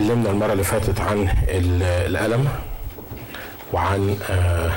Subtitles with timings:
[0.00, 2.48] اتكلمنا المرة اللي فاتت عن ال- الألم
[3.72, 4.72] وعن آه،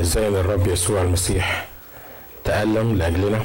[0.00, 1.66] إزاي إن الرب يسوع المسيح
[2.44, 3.40] تألم لأجلنا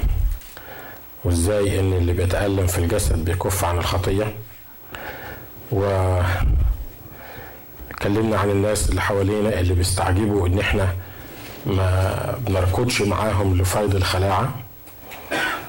[1.24, 4.34] وإزاي إن اللي بيتألم في الجسد بيكف عن الخطية.
[5.72, 5.84] و
[7.92, 10.94] اتكلمنا عن الناس اللي حوالينا اللي بيستعجبوا إن إحنا
[11.66, 14.50] ما بنركضش معاهم لفيض الخلاعة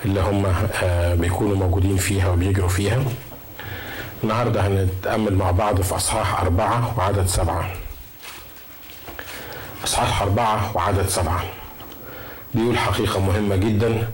[0.05, 0.47] اللي هم
[0.83, 3.05] آه، بيكونوا موجودين فيها وبيجروا فيها.
[4.25, 7.71] النهاردة هنتأمل مع بعض في أصحاح أربعة وعدد سبعة.
[9.85, 11.45] أصحاح أربعة وعدد سبعة.
[12.55, 14.09] بيقول حقيقة مهمة جدا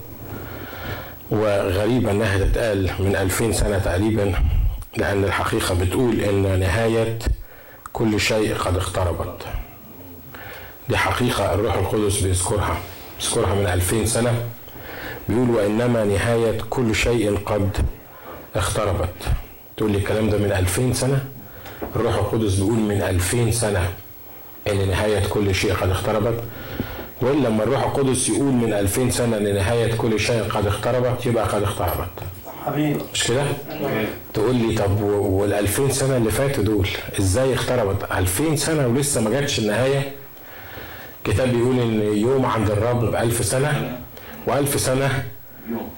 [1.31, 4.33] وغريبة إنها تتقال من ألفين سنة تقريبا
[4.97, 7.19] لأن الحقيقة بتقول إن نهاية
[7.93, 9.41] كل شيء قد اقتربت.
[10.89, 12.77] دي حقيقة الروح القدس بيذكرها
[13.19, 14.33] بيذكرها من ألفين سنة.
[15.29, 17.77] بيقول وإنما نهاية كل شيء قد
[18.55, 19.15] اقتربت.
[19.77, 21.19] تقول لي الكلام ده من ألفين سنة
[21.95, 23.89] الروح القدس بيقول من ألفين سنة
[24.71, 26.39] إن نهاية كل شيء قد اقتربت
[27.21, 31.45] وإلا لما الروح القدس يقول من ألفين سنة إن نهاية كل شيء قد اقتربت يبقى
[31.47, 32.09] قد اقتربت
[32.65, 33.43] حبيبي مش كده؟
[34.33, 36.87] تقول لي طب وال 2000 سنة اللي فاتوا دول
[37.19, 40.11] إزاي اقتربت؟ 2000 سنة ولسه ما جاتش النهاية
[41.27, 43.97] الكتاب بيقول إن يوم عند الرب بألف سنة
[44.47, 45.23] وألف سنة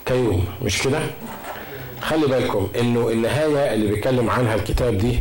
[0.05, 0.99] كيوم مش كده؟
[2.01, 5.19] خلي بالكم إنه النهاية اللي بيتكلم عنها الكتاب دي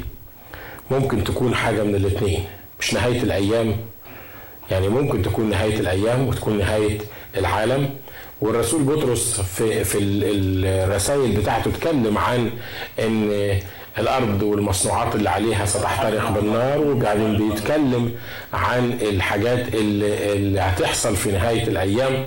[0.90, 2.44] ممكن تكون حاجة من الاتنين
[2.80, 3.76] مش نهاية الأيام.
[4.70, 6.98] يعني ممكن تكون نهاية الأيام وتكون نهاية
[7.36, 7.90] العالم.
[8.40, 12.50] والرسول بطرس في في ال- الرسائل بتاعته اتكلم عن
[12.98, 13.58] إن
[13.98, 18.12] الأرض والمصنوعات اللي عليها ستحترق بالنار وبعدين بيتكلم
[18.52, 22.24] عن الحاجات اللي, اللي هتحصل في نهاية الأيام.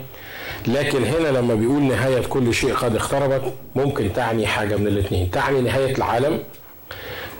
[0.68, 5.62] لكن هنا لما بيقول نهاية كل شيء قد اقتربت ممكن تعني حاجة من الاثنين تعني
[5.62, 6.40] نهاية العالم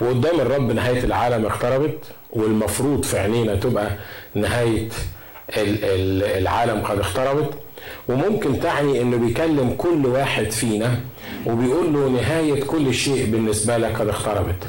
[0.02, 1.98] وقدام الرب نهاية العالم اقتربت
[2.34, 3.90] والمفروض في عينينا تبقى
[5.58, 7.50] ال- العالم قد اقتربت.
[8.10, 11.00] وممكن تعني إنه بيكلم كل واحد فينا
[11.46, 14.64] وبيقول له نهاية كل شيء بالنسبة لك قد اقتربت.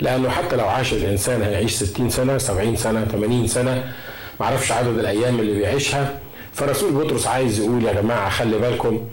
[0.00, 3.92] لأنه حتى لو عاش الإنسان هيعيش 60 سنة 70 سنة 80 سنة
[4.40, 6.18] معرفش عدد الأيام اللي بيعيشها
[6.54, 9.04] فرسول بطرس عايز يقول يا جماعة خلي بالكم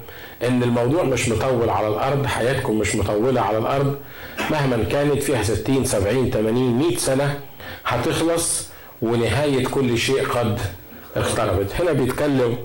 [0.48, 3.96] إن الموضوع مش مطول على الأرض حياتكم مش مطولة على الأرض.
[4.52, 7.40] مهما كانت فيها 60 70 80 100 سنة
[7.86, 8.68] هتخلص
[9.02, 10.60] ونهاية كل شيء قد
[11.16, 11.72] اقتربت.
[11.82, 12.58] هنا بيتكلم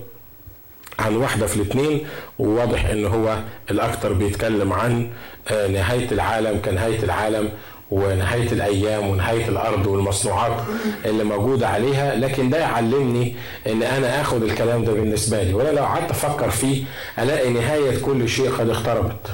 [0.98, 2.06] عن واحدة في الاثنين
[2.38, 3.38] وواضح إن هو
[3.70, 5.10] الاكثر بيتكلم عن
[5.48, 7.48] آه، نهاية العالم كنهاية العالم
[7.94, 10.56] ونهاية الأيام ونهاية الأرض والمصنوعات
[11.04, 15.54] اللي موجودة عليها لكن ده يعلمني إن أنا آخد الكلام ده بالنسبة لي.
[15.54, 16.84] وأنا لو قعدت أفكر فيه
[17.18, 19.26] ألاقي نهاية كل شيء قد اقتربت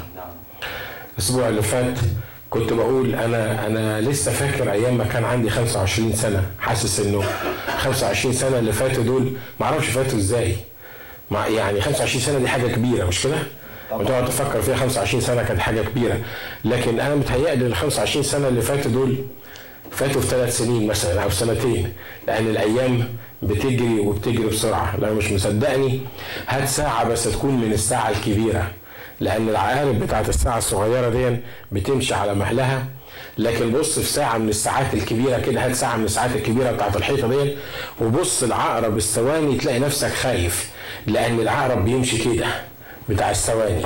[1.14, 1.98] الأسبوع اللي فات
[2.50, 6.42] كنت بقول أنا أنا لسه فاكر أيام ما كان عندي 25 سنة.
[6.60, 7.22] حاسس إنه
[7.78, 10.56] 25 سنة اللي فاتوا دول ما أعرفش فاتوا إزاي.
[11.30, 13.36] مع يعني 25 سنة دي حاجة كبيرة مش كده؟
[13.92, 16.16] وتقعد تفكر فيها 25 سنة كانت حاجة كبيرة.
[16.64, 19.16] لكن أنا متهيألي ال 25 سنة اللي فاتوا دول
[19.90, 21.92] فاتوا في ثلاث سنين مثلا أو سنتين
[22.28, 23.08] لأن الأيام
[23.42, 24.96] بتجري وبتجري بسرعة.
[25.00, 26.00] لو مش مصدقني
[26.48, 28.70] هات ساعه بس تكون من الساعة الكبيرة
[29.20, 31.36] لأن العقارب بتاعت الساعة الصغيرة دي
[31.72, 32.84] بتمشي على مهلها
[33.38, 37.28] لكن بص في ساعة من الساعات الكبيرة كده هات ساعة من الساعات الكبيرة بتاعت الحيطة
[37.28, 37.54] دي
[38.00, 40.70] وبص العقرب الثواني تلاقي نفسك خايف
[41.06, 42.46] لأن العقرب بيمشي كده.
[43.08, 43.82] بتاع الثواني.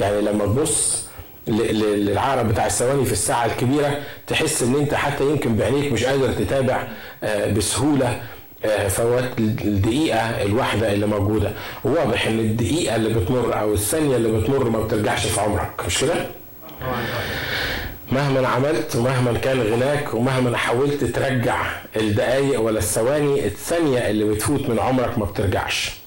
[0.00, 1.06] يعني لما تبص
[1.48, 6.88] للعقرب بتاع الثواني في الساعة الكبيرة تحس إن أنت حتى يمكن بعينيك مش قادر تتابع
[7.24, 8.20] آه، بسهولة
[8.64, 11.52] آه، فوات الدقيقة الواحدة اللي موجودة.
[11.84, 15.70] واضح إن الدقيقة اللي بتمر أو الثانية اللي بتمر ما بترجعش في عمرك.
[15.86, 16.14] مش كده؟
[18.12, 21.62] مهما عملت ومهما كان غناك ومهما حاولت ترجع
[21.96, 26.01] الدقايق ولا الثواني الثانية اللي بتفوت من عمرك ما بترجعش.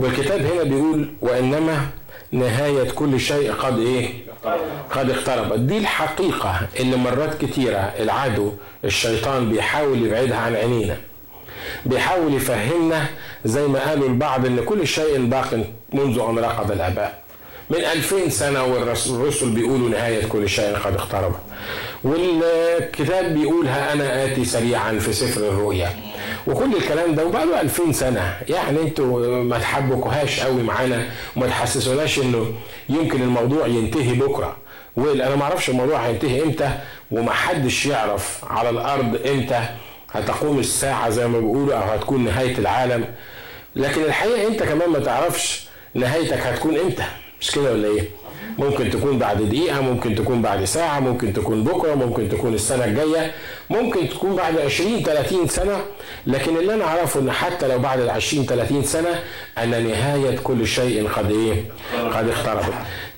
[0.00, 1.86] والكتاب هنا بيقول وإنما
[2.32, 4.08] نهاية كل شيء قد إيه؟
[4.90, 8.52] قد اقتربت دي الحقيقة اللي مرات كتيرة العدو
[8.84, 10.96] الشيطان بيحاول يبعدها عن عينينا.
[11.86, 13.06] بيحاول يفهمنا
[13.44, 17.22] زي ما قالوا البعض إن كل شيء باق منذ أن رقد الآباء.
[17.70, 21.34] من ألفين سنة والرسل بيقولوا نهاية كل شيء قد اقترب.
[22.04, 25.90] والكتاب بيقول ها أنا آتي سريعا في سفر الرؤيا.
[26.46, 28.36] وكل الكلام ده وبقى له 2000 سنة.
[28.48, 31.06] يعني أنتوا ما تحبكوهاش قوي معانا
[31.36, 32.52] وما تحسسوناش إنه
[32.88, 34.56] يمكن الموضوع ينتهي بكرة.
[34.96, 36.70] وأنا ما أعرفش الموضوع هينتهي إمتى
[37.10, 39.60] ومحدش يعرف على الأرض إمتى
[40.12, 43.04] هتقوم الساعة زي ما بيقولوا أو هتكون نهاية العالم.
[43.76, 45.64] لكن الحقيقة أنت كمان ما تعرفش
[45.94, 47.04] نهايتك هتكون إمتى.
[47.40, 48.02] مش كده ولا إيه
[48.58, 53.32] ممكن تكون بعد دقيقة ممكن تكون بعد ساعة ممكن تكون بكرة ممكن تكون السنة الجاية
[53.70, 55.80] ممكن تكون بعد 20 30 سنة
[56.26, 59.20] لكن اللي أنا أعرفه إن حتى لو بعد 20 30 سنة
[59.58, 61.54] أن نهاية كل شيء قد إيه؟
[62.14, 62.74] قد اقتربت.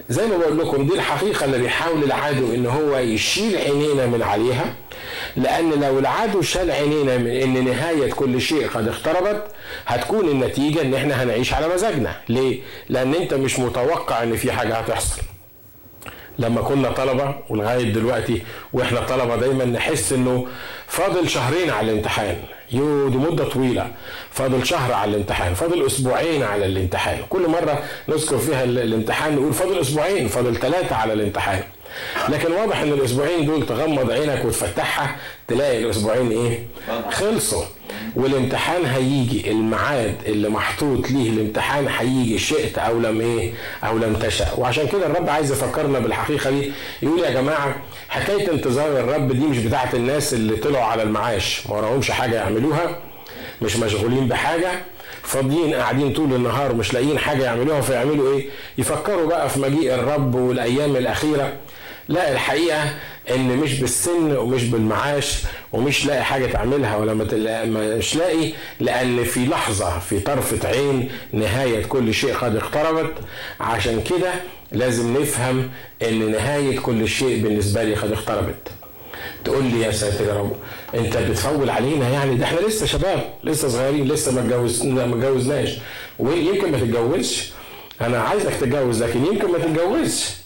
[0.09, 4.65] زي ما بقول لكم دي الحقيقة اللي بيحاول العدو إن هو يشيل عينينا من عليها
[5.37, 9.43] لأن لو العدو شال عينينا من إن نهاية كل شيء قد اقتربت
[9.87, 14.75] هتكون النتيجة إن إحنا هنعيش على مزاجنا، ليه؟ لأن أنت مش متوقع إن في حاجة
[14.75, 15.23] هتحصل.
[16.39, 18.43] لما كنا طلبة ولغاية دلوقتي
[18.73, 20.47] وإحنا طلبة دايما نحس إنه
[20.87, 22.37] فاضل شهرين على الامتحان.
[22.73, 23.91] يو دي مدة طويلة.
[24.31, 27.19] فاضل شهر على الامتحان فاضل أسبوعين على الامتحان.
[27.29, 31.63] كل مرة نذكر فيها الامتحان نقول فاضل أسبوعين فاضل ثلاثة على الامتحان.
[32.29, 35.17] لكن واضح إن الأسبوعين دول تغمض عينك وتفتحها
[35.49, 36.59] تلاقي الأسبوعين إيه؟
[37.11, 37.63] خلصوا.
[38.17, 43.53] والامتحان هيجي الميعاد اللي محطوط ليه الامتحان هيجي شئت أو لم إيه؟
[43.85, 44.47] أو لم تشأ.
[44.59, 46.73] وعشان كده الرب عايز يفكرنا بالحقيقة دي.
[47.03, 47.77] يقول يا جماعة
[48.09, 51.67] حكاية انتظار الرب دي مش بتاعت الناس اللي طلعوا على المعاش.
[51.69, 52.99] ما وراهمش حاجة يعملوها
[53.63, 54.71] مش مشغولين بحاجة
[55.23, 58.47] فاضيين قاعدين طول النهار مش لاقيين حاجة يعملوها فيعملوا إيه؟
[58.79, 61.53] يفكروا بقى في مجيء الرب والأيام الأخيرة.
[62.09, 62.95] لا الحقيقة
[63.31, 65.39] إن مش بالسن ومش بالمعاش
[65.73, 67.15] ومش لاقي حاجة تعملها ولا
[67.97, 73.13] مش لاقي لأن في لحظة في طرفة عين نهاية كل شيء قد اقتربت.
[73.61, 74.33] عشان كده
[74.73, 75.71] لازم نفهم
[76.03, 78.69] إن نهاية كل شيء بالنسبة لي قد اقتربت.
[79.45, 80.57] تقول لي يا ساتر يا رب
[80.95, 85.79] أنت بتفول علينا يعني؟ ده إحنا لسه شباب لسه صغيرين لسه ما اتجوز ما اتجوزناش.
[86.19, 87.51] ويمكن ما تتجوزش.
[88.01, 90.42] أنا عايزك تتجوز لكن يمكن ما تتجوزش.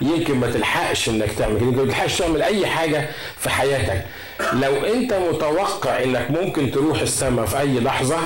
[0.00, 1.70] يمكن ما تلحقش إنك تعمل كده.
[1.70, 3.08] ما تلحقش تعمل أي حاجة
[3.38, 4.04] في حياتك.
[4.52, 8.18] لو أنت متوقع إنك ممكن تروح السماء في أي لحظة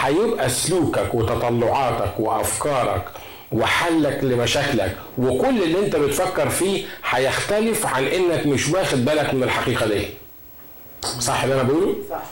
[0.00, 3.04] هيبقى سلوكك وتطلعاتك وأفكارك
[3.52, 9.86] وحلك لمشاكلك وكل اللي أنت بتفكر فيه هيختلف عن إنك مش واخد بالك من الحقيقة
[9.86, 10.06] دي.
[11.20, 12.22] صح اللي أنا بقوله؟ صح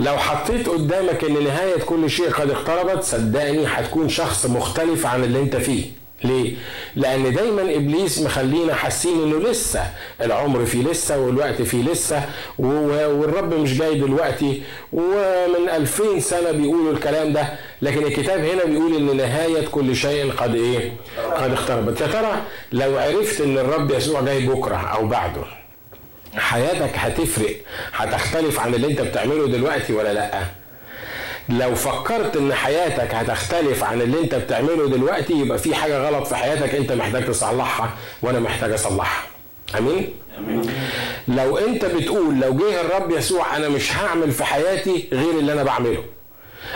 [0.00, 5.40] لو حطيت قدامك إن نهاية كل شيء قد اقتربت صدقني هتكون شخص مختلف عن اللي
[5.40, 5.84] أنت فيه.
[6.24, 6.54] ليه؟
[6.96, 9.80] لأن دايما إبليس مخلينا حاسين إنه لسه
[10.22, 12.22] العمر فيه لسه والوقت فيه لسه
[12.58, 14.62] والرب مش جاي دلوقتي
[14.92, 17.48] ومن ألفين سنة بيقولوا الكلام ده
[17.82, 20.92] لكن الكتاب هنا بيقول إن نهاية كل شيء قد إيه؟
[21.36, 22.42] قد اقتربت يا ترى
[22.72, 25.42] لو عرفت إن الرب يسوع جاي بكرة أو بعده
[26.36, 27.56] حياتك هتفرق
[27.94, 30.42] هتختلف عن اللي أنت بتعمله دلوقتي ولا لأ؟
[31.48, 36.36] لو فكرت إن حياتك هتختلف عن اللي أنت بتعمله دلوقتي يبقى في حاجة غلط في
[36.36, 37.90] حياتك أنت محتاج تصلحها
[38.22, 39.26] وأنا محتاج أصلحها.
[39.78, 40.70] آمين؟ امين
[41.28, 45.62] لو أنت بتقول لو جه الرب يسوع أنا مش هعمل في حياتي غير اللي أنا
[45.62, 46.04] بعمله.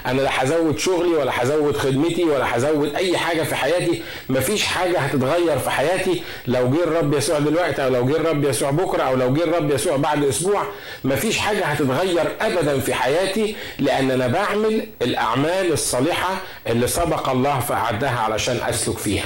[0.06, 4.02] أنا لا هزود شغلي ولا هزود خدمتي ولا هزود أي حاجة في حياتي.
[4.28, 6.22] مفيش حاجة هتتغير في حياتي.
[6.46, 9.70] لو جه الرب يسوع دلوقتي أو لو جه الرب يسوع بكرة أو لو جه الرب
[9.70, 10.62] يسوع بعد أسبوع
[11.04, 16.34] مفيش حاجة هتتغير ابدا في حياتي لأن أنا بعمل الأعمال الصالحة
[16.66, 19.24] اللي سبق الله فأعدها علشان أسلك فيها.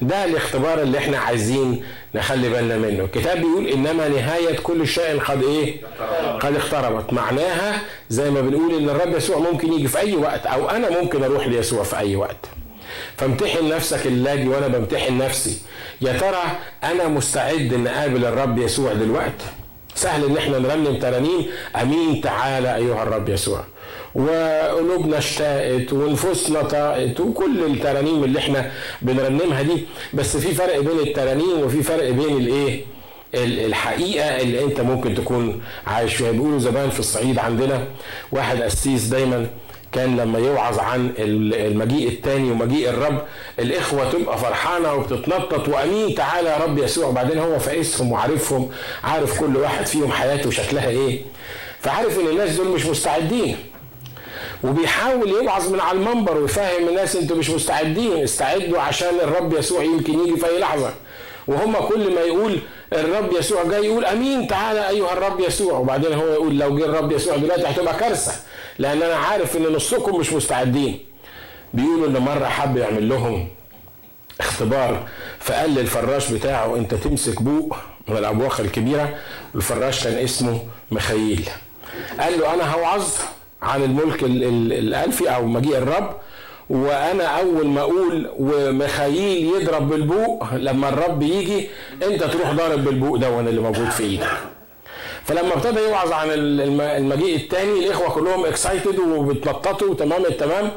[0.00, 1.84] ده الاختبار اللي إحنا عايزين
[2.14, 3.04] نخلي بالنا منه.
[3.04, 5.80] الكتاب بيقول إنما نهاية كل شيء قد إيه؟
[6.40, 7.12] قد اقتربت.
[7.12, 11.24] معناها زي ما بنقول إن الرب يسوع ممكن يجي في أي وقت أو أنا ممكن
[11.24, 12.46] أروح ليسوع في أي وقت.
[13.16, 15.58] فامتحن نفسك اللاجي وأنا بمتحن نفسي.
[16.00, 16.42] يا ترى
[16.84, 19.44] أنا مستعد إن أقابل الرب يسوع دلوقتي؟
[19.94, 21.46] سهل إن إحنا نرنم ترانيم
[21.82, 23.64] أمين تعالى أيها الرب يسوع.
[24.14, 28.70] وقلوبنا اشتاقت ونفوسنا طاقت وكل الترانيم اللي إحنا
[29.02, 29.84] بنرنمها دي.
[30.14, 32.80] بس في فرق بين الترانيم وفي فرق بين الايه؟
[33.34, 36.30] الحقيقة اللي انت ممكن تكون عايش فيها.
[36.32, 37.86] بيقولوا زمان في الصعيد عندنا
[38.32, 39.46] واحد قسيس دايما
[39.92, 43.22] كان لما يوعظ عن المجيء الثاني ومجيء الرب
[43.58, 47.06] الإخوة تبقى فرحانة وبتتنطط وأمين تعالى يا رب يسوع.
[47.06, 48.68] وبعدين هو فايسهم وعارفهم
[49.04, 51.20] عارف كل واحد فيهم حياته شكلها إيه.
[51.80, 53.56] فعارف إن الناس دول مش مستعدين.
[54.64, 60.18] وبيحاول يوعظ من على المنبر ويفهم الناس أنتوا مش مستعدين استعدوا عشان الرب يسوع يمكن
[60.26, 60.90] يجي في أي لحظة.
[61.48, 62.58] وهم كل ما يقول
[62.92, 65.78] الرب يسوع جاي يقول أمين تعالى أيها الرب يسوع.
[65.78, 68.32] وبعدين هو يقول لو جه الرب يسوع دلوقتي هتبقى كارثة
[68.78, 70.98] لأن أنا عارف إن نصكم مش مستعدين.
[71.74, 73.48] بيقولوا إن مرة حب يعمل لهم
[74.40, 75.06] اختبار
[75.40, 77.76] فقال للفراش بتاعه أنت تمسك بوق
[78.08, 79.14] من الأبواق الكبيرة.
[79.54, 80.58] الفراش كان اسمه
[80.90, 81.48] مخيل
[82.20, 83.04] قال له أنا هوعظ
[83.62, 86.10] عن الملك الألفي أو مجيء الرب
[86.70, 91.68] وأنا أول ما أقول ومخايل يضرب بالبوق لما الرب يجي
[92.02, 94.26] أنت تروح ضارب بالبوق ده اللي موجود في إيدك.
[95.26, 100.70] فلما ابتدى يوعظ عن المجيء الثاني الإخوة كلهم اكسايتد وبتنططوا وتمام التمام.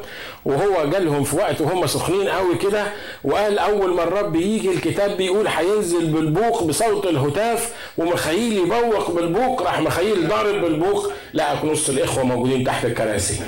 [0.44, 2.84] وهو جالهم في وقت وهم سخنين قوي كده
[3.24, 9.80] وقال أول ما الرب يجي الكتاب بيقول هينزل بالبوق بصوت الهتاف ومخايل يبوق بالبوق راح
[9.80, 13.40] مخايل ضارب بالبوق لقى نص الإخوة موجودين تحت الكراسي.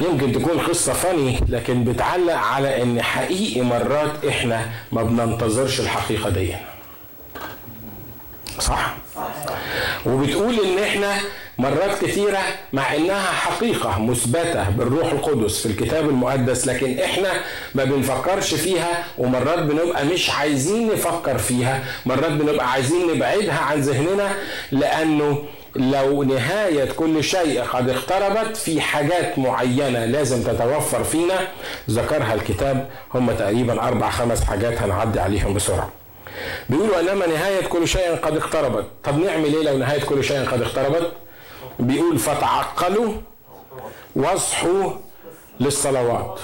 [0.00, 6.54] يمكن تكون قصة فني لكن بتعلق على إن حقيقي مرات إحنا ما بننتظرش الحقيقة دي.
[8.58, 8.94] صح؟
[10.06, 11.14] وبتقول إن إحنا
[11.58, 12.38] مرات كثيرة
[12.72, 17.28] مع إنها حقيقة مثبتة بالروح القدس في الكتاب المقدس لكن إحنا
[17.74, 24.32] ما بنفكرش فيها ومرات بنبقى مش عايزين نفكر فيها مرات بنبقى عايزين نبعدها عن ذهننا
[24.72, 25.44] لأنه
[25.76, 31.34] لو نهاية كل شيء قد اقتربت في حاجات معينة لازم تتوفر فينا
[31.90, 35.90] ذكرها الكتاب هم تقريبا أربع خمس حاجات هنعدي عليهم بسرعة.
[36.68, 38.86] بيقولوا انما نهاية كل شيء قد اقتربت.
[39.04, 41.12] طب نعمل إيه لو نهاية كل شيء قد اقتربت؟
[41.78, 43.12] بيقول فتعقلوا
[44.16, 44.90] واصحوا
[45.60, 46.40] للصلوات.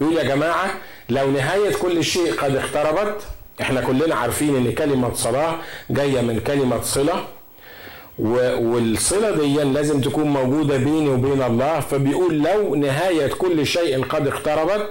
[0.00, 0.70] يقول يا جماعة
[1.08, 3.22] لو نهاية كل شيء قد اقتربت
[3.60, 5.54] إحنا كلنا عارفين إن كلمة صلاة
[5.90, 7.24] جاية من كلمة صلة
[8.18, 11.80] والصلة دي لازم تكون موجودة بيني وبين الله.
[11.80, 14.88] فبيقول لو نهاية كل شيء قد اقتربت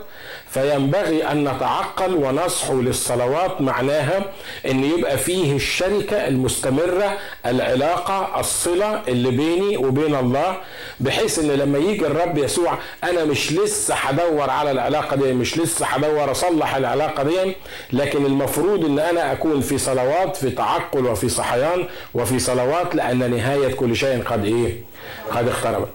[0.53, 4.25] فينبغي أن نتعقل ونصحو للصلوات معناها
[4.65, 10.57] إن يبقى فيه الشركة المستمرة العلاقة الصلة اللي بيني وبين الله
[10.99, 15.85] بحيث إن لما يجي الرب يسوع أنا مش لسه هدور على العلاقة دي مش لسه
[15.85, 17.53] هدور أصلح العلاقة دي
[17.93, 23.73] لكن المفروض إن أنا أكون في صلوات في تعقل وفي صحيان وفي صلوات لأن نهاية
[23.73, 24.90] كل شيء قد إيه؟
[25.31, 25.89] قد اقتربت.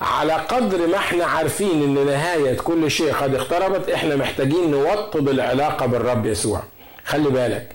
[0.00, 5.86] على قدر ما إحنا عارفين إن نهاية كل شيء قد اقتربت إحنا محتاجين نوطد العلاقة
[5.86, 6.62] بالرب يسوع.
[7.04, 7.68] خلي بالك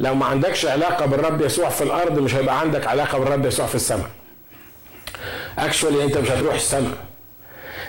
[0.00, 3.74] لو ما عندكش علاقة بالرب يسوع في الأرض مش هيبقى عندك علاقة بالرب يسوع في
[3.74, 4.10] السماء.
[5.58, 6.96] اكشولي أنت مش هتروح السماء.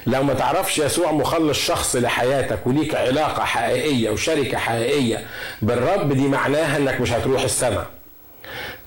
[0.07, 5.25] لو ما تعرفش يسوع مخلص شخص لحياتك وليك علاقة حقيقية وشركة حقيقية
[5.61, 7.85] بالرب دي معناها إنك مش هتروح السماء.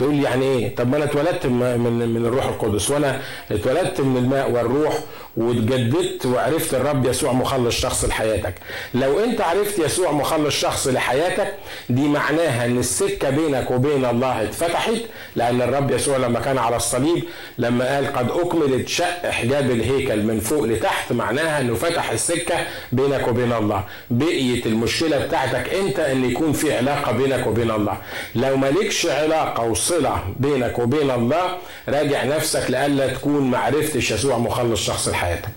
[0.03, 4.17] تقول لي يعني إيه؟ طب ما أنا اتولدت من من الروح القدس وأنا اتولدت من
[4.17, 4.99] الماء والروح
[5.37, 8.55] واتجددت وعرفت الرب يسوع مخلص شخص لحياتك.
[8.95, 11.55] لو انت عرفت يسوع مخلص شخص لحياتك
[11.91, 14.93] دي معناها إن السكة بينك وبين الله اتفتحت
[15.37, 17.25] لأن الرب يسوع لما كان على الصليب
[17.59, 22.55] لما قال قد أكملت شق حجاب الهيكل من فوق لتحت معناها إنه فتح السكة
[22.93, 23.85] بينك وبين الله.
[24.11, 27.97] بقيت المشكلة بتاعتك أنت إن يكون في علاقة بينك وبين الله.
[28.35, 31.57] لو مالكش علاقة وصلة بينك وبين الله
[31.89, 35.51] راجع نفسك لألا تكون معرفتش يسوع مخلص شخص لحياتك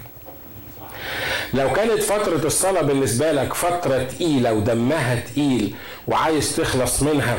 [1.53, 5.75] لو كانت فترة الصلاة بالنسبة لك فترة تقيلة ودمها تقيل
[6.07, 7.36] وعايز تخلص منها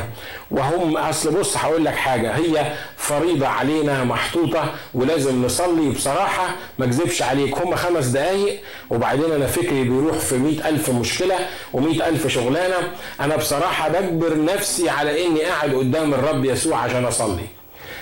[0.51, 6.47] وهم أصل بص هقول لك حاجة هي فريضة علينا محطوطة ولازم نصلي بصراحة
[6.79, 11.35] ما أكذبش عليك هم خمس دقايق وبعدين أنا فكري بيروح في مئة ألف مشكلة
[11.73, 12.91] ومئة ألف شغلانة
[13.21, 17.45] أنا بصراحة بجبر نفسي على إني قاعد قدام الرب يسوع عشان أصلي.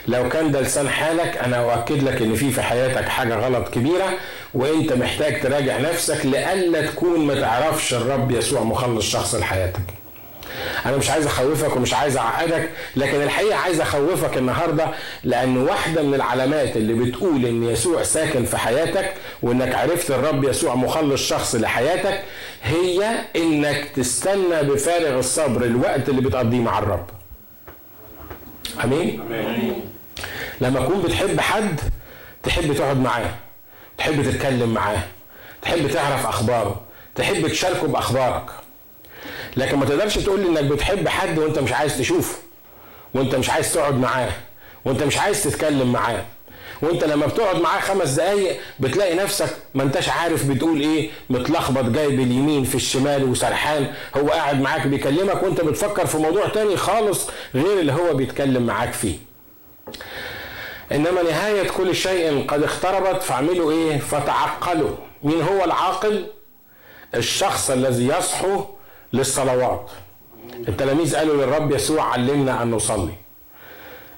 [0.08, 4.10] لو كان ده لسان حالك أنا أؤكد لك إن في في حياتك حاجة غلط كبيرة
[4.54, 9.82] وإنت محتاج تراجع نفسك لئلا تكون ما تعرفش الرب يسوع مخلص شخص لحياتك.
[10.86, 14.88] أنا مش عايز أخوفك ومش عايز أعقدك لكن الحقيقة عايز أخوفك النهارده
[15.24, 20.76] لأن واحدة من العلامات اللي بتقول إن يسوع ساكن في حياتك وإنك عرفت الرب يسوع
[20.76, 22.22] مخلص شخص لحياتك
[22.64, 27.06] هي إنك تستنى بفارغ الصبر الوقت اللي بتقضيه مع الرب.
[28.84, 29.82] آمين, أمين.
[30.62, 31.80] لما تكون بتحب حد
[32.44, 33.30] تحب تقعد معاه
[33.98, 35.04] تحب تتكلم معاه
[35.62, 36.82] تحب تعرف أخباره
[37.16, 38.46] تحب تشاركه بأخبارك.
[39.58, 42.38] لكن ما تقدرش تقول لي إنك بتحب حد وأنت مش عايز تشوفه
[43.14, 44.30] وأنت مش عايز تقعد معاه
[44.86, 46.26] وأنت مش عايز تتكلم معاه.
[46.82, 52.20] وأنت لما بتقعد معاه خمس دقايق بتلاقي نفسك ما أنتش عارف بتقول إيه متلخبط جايب
[52.20, 57.80] اليمين في الشمال وسرحان هو قاعد معاك بيكلمك وأنت بتفكر في موضوع تاني خالص غير
[57.80, 59.16] اللي هو بيتكلم معاك فيه.
[60.92, 64.96] إنما نهاية كل شيء قد اقتربت فاعملوا إيه؟ فتعقلوا.
[65.24, 66.26] مين هو العاقل؟
[67.16, 68.64] الشخص الذي يصحو
[69.14, 69.90] للصلوات.
[70.68, 73.14] التلاميذ قالوا للرب يسوع علمنا أن نصلي.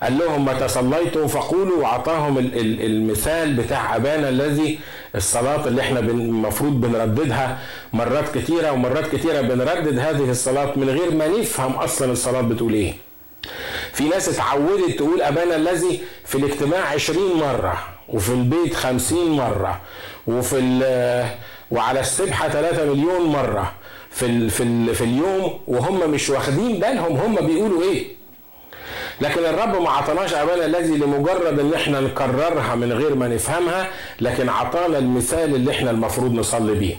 [0.04, 4.80] قال لهم متى صليتم؟ فقولوا وأعطاهم المثال بتاع أبانا الذي
[5.16, 7.60] الصلاة اللي إحنا المفروض بنرددها
[7.94, 12.94] مرات كتيرة ومرات كتيرة بنردد هذه الصلاة من غير ما نفهم أصلا الصلاة بتقول إيه.
[13.94, 19.82] في ناس اتعودت تقول أبانا الذي في الاجتماع عشرين مرة وفي البيت خمسين مرة
[20.28, 20.58] وفي
[21.72, 23.74] وعلى السبحة ثلاثة مليون مرة.
[24.12, 28.08] في ال في ال في اليوم وهم مش واخدين بالهم هم بيقولوا إيه؟
[29.22, 33.88] لكن الرب ما عطاناش ابانا الذي لمجرد إن إحنا نكررها من غير ما نفهمها
[34.22, 36.96] لكن عطانا المثال اللي إحنا المفروض نصلي بيه.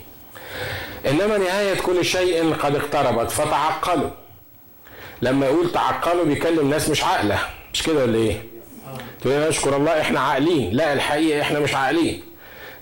[1.07, 4.11] إنما نهاية كل شيء قد اقتربت فتعقلوا.
[5.23, 7.39] لما يقول تعقلوا بيكلم ناس مش عاقلة.
[7.73, 8.43] مش كده ولا إيه؟
[9.21, 10.71] تقول نشكر الله إحنا عاقلين.
[10.73, 12.23] لا الحقيقة إحنا مش عاقلين.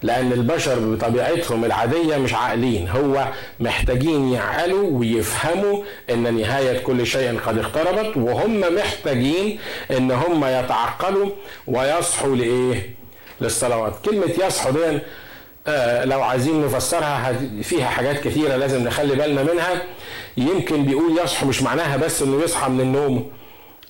[0.02, 2.88] لأن البشر بطبيعتهم العادية مش عاقلين.
[2.88, 3.28] هو
[3.60, 9.58] محتاجين يعقلوا ويفهموا إن نهاية كل شيء قد اقتربت وهم محتاجين
[9.90, 11.30] إن هم يتعقلوا
[11.66, 12.90] ويصحوا لإيه؟
[13.40, 13.94] للصلوات.
[14.04, 14.98] كلمة يصحوا دي
[15.68, 19.82] آه لو عايزين نفسرها فيها حاجات كثيرة لازم نخلي بالنا منها.
[20.36, 23.30] يمكن بيقول يصحوا مش معناها بس إنه يصحى من النوم.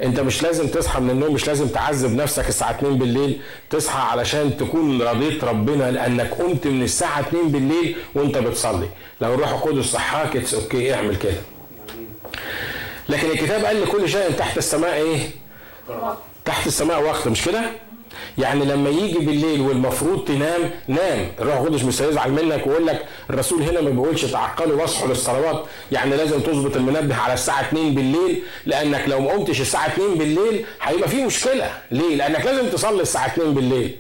[0.03, 3.41] أنت مش لازم تصحى من النوم مش لازم تعذب نفسك الساعة 2 بالليل.
[3.71, 8.89] تصحى علشان تكون رضيت ربنا لأنك قمت من الساعة 2 بالليل وأنت بتصلي.
[9.21, 11.41] لو الروح القدس صحاك it's okay اعمل كده.
[13.09, 15.19] لكن الكتاب قال لكل شيء تحت السماء إيه؟
[16.45, 17.63] تحت السماء وقت مش كده؟
[18.39, 21.27] يعني لما يجي بالليل والمفروض تنام نام.
[21.41, 25.65] الروح القدس مش هيزعل منك ويقول لك الرسول هنا ما بيقولش تعقلوا واصحوا للصلوات.
[25.93, 30.65] يعني لازم تظبط المنبه على الساعة 2 بالليل لأنك لو ما قمتش الساعة 2 بالليل
[30.83, 31.71] هيبقى في مشكلة.
[31.91, 33.97] ليه؟ لأنك لازم تصلي الساعة 2 بالليل.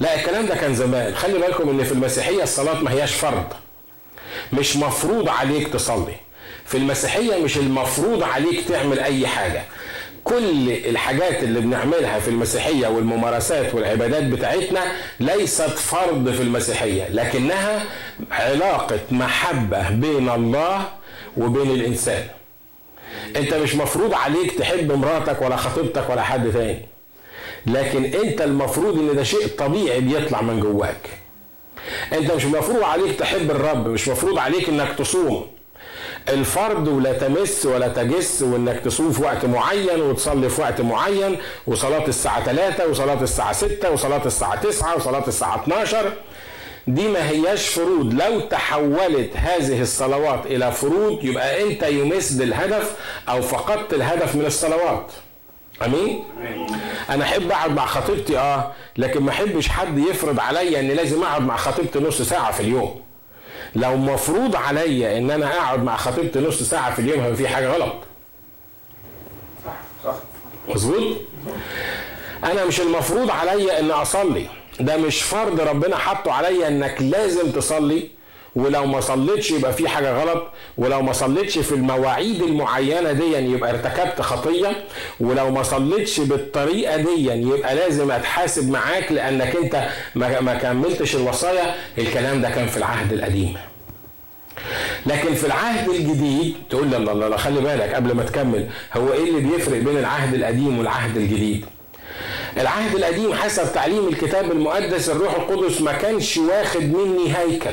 [0.00, 1.14] لا الكلام ده كان زمان.
[1.14, 3.44] خلي بالكم إن في المسيحية الصلاة ما هياش فرض.
[4.52, 6.14] مش مفروض عليك تصلي.
[6.66, 9.62] في المسيحية مش المفروض عليك تعمل أي حاجة.
[10.24, 17.84] كل الحاجات اللي بنعملها في المسيحية والممارسات والعبادات بتاعتنا ليست فرض في المسيحية لكنها
[18.30, 20.88] علاقة محبة بين الله
[21.36, 22.24] وبين الإنسان.
[23.36, 26.80] أنت مش مفروض عليك تحب مراتك ولا خطيبتك ولا حد تاني
[27.66, 31.08] لكن أنت المفروض إن ده شيء طبيعي بيطلع من جواك.
[32.12, 35.46] أنت مش مفروض عليك تحب الرب مش مفروض عليك إنك تصوم.
[36.28, 41.36] الفرض ولا تمس ولا تجس وإنك تصوم في وقت معين وتصلي في وقت معين
[41.66, 46.12] وصلاة الساعة 3 وصلاة الساعة 6 وصلاة الساعة 9 وصلاة الساعة 12
[46.86, 48.14] دي ما هياش فروض.
[48.14, 52.94] لو تحولت هذه الصلوات إلى فروض يبقى أنت يمس الهدف
[53.28, 55.06] أو فقدت الهدف من الصلوات.
[55.86, 56.24] أمين؟
[57.10, 61.42] أنا أحب أقعد مع خطيبتي آه لكن ما أحبش حد يفرض عليا ان لازم أقعد
[61.42, 63.00] مع خطيبتي نص ساعة في اليوم.
[63.74, 67.68] لو مفروض عليا إن أنا أقعد مع خطيبتي نص ساعة في اليوم هيبقى في حاجة
[67.68, 67.94] غلط.
[69.66, 69.72] صح
[70.04, 70.14] صح
[70.68, 71.16] مظبوط؟
[72.44, 74.46] أنا مش المفروض عليا إن أصلي.
[74.80, 78.08] ده مش فرض ربنا حطه عليا إنك لازم تصلي.
[78.56, 80.42] ولو ما صليتش يبقى في حاجة غلط
[80.78, 84.84] ولو ما صليتش في المواعيد المعينة دي يبقى ارتكبت خطية
[85.20, 91.74] ولو ما صليتش بالطريقة دي يبقى لازم أتحاسب معاك لأنك أنت ما كملتش الوصايا.
[91.98, 93.54] الكلام ده كان في العهد القديم.
[95.06, 99.24] لكن في العهد الجديد تقول لي الله الله خلي بالك قبل ما تكمل هو إيه
[99.24, 101.64] اللي بيفرق بين العهد القديم والعهد الجديد؟
[102.56, 107.70] العهد القديم حسب تعليم الكتاب المقدس الروح القدس ما كانش واخد مني هيكل.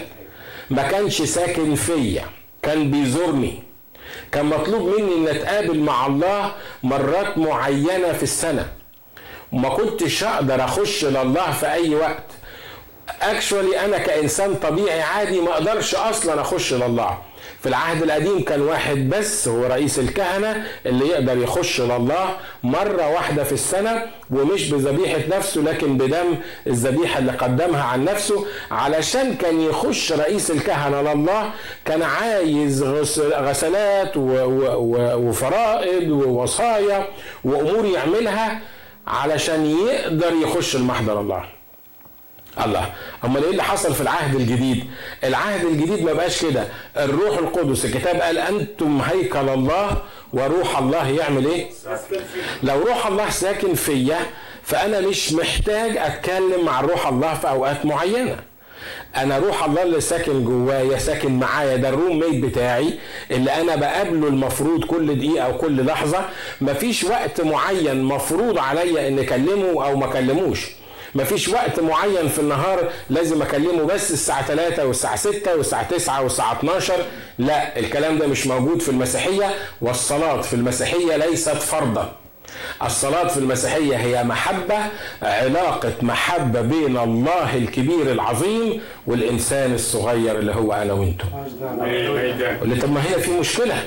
[0.70, 2.26] ما كانش ساكن فيا
[2.62, 3.64] كان بيزورني.
[4.32, 6.52] كان مطلوب مني إن أتقابل مع الله
[6.84, 8.68] مرات معينة في السنة.
[9.52, 12.24] وما كنتش أقدر أخش لله في أي وقت.
[13.22, 17.18] اكشولي أنا كإنسان طبيعي عادي ما أقدرش أصلا أخش لله.
[17.62, 23.44] في العهد القديم كان واحد بس هو رئيس الكهنة اللي يقدر يخش لله مرة واحدة
[23.44, 26.36] في السنة ومش بذبيحة نفسه لكن بدم
[26.68, 31.50] الذبيحة اللي قدمها عن نفسه علشان كان يخش رئيس الكهنة لله
[31.86, 32.84] كان عايز
[33.20, 37.08] غسلات وفرائض ووصايا
[37.44, 38.60] وأمور يعملها
[39.08, 41.57] علشان يقدر يخش المحضر الله.
[42.66, 42.90] الله.
[43.26, 44.84] أمال إيه اللي حصل في العهد الجديد؟
[45.24, 46.68] العهد الجديد ما بقاش كده.
[46.98, 49.98] الروح القدس الكتاب قال أنتم هيكل الله
[50.34, 51.68] وروح الله يعمل إيه؟
[52.64, 54.18] لو روح الله ساكن فيا
[54.64, 58.36] فأنا مش محتاج أتكلم مع روح الله في أوقات معينة.
[59.18, 62.94] أنا روح الله اللي ساكن جوايا ساكن معايا ده الروم ميت بتاعي
[63.32, 66.26] اللي أنا بقابله المفروض كل دقيقة أو كل لحظة.
[66.62, 70.68] مفيش وقت معين مفروض عليا إن أكلمه أو ما أكلموش.
[71.16, 76.54] مفيش وقت معين في النهار لازم أكلمه بس الساعة 3 والساعة 6 والساعة 9 والساعة
[76.60, 76.94] 12
[77.40, 82.12] لا الكلام ده مش موجود في المسيحية والصلاة في المسيحية ليست فرضا.
[82.84, 84.78] الصلاة في المسيحية هي محبة
[85.22, 91.28] علاقة محبة بين الله الكبير العظيم والإنسان الصغير اللي هو أنا وأنتم.
[92.62, 93.84] اللي طب ما هي في مشكلة.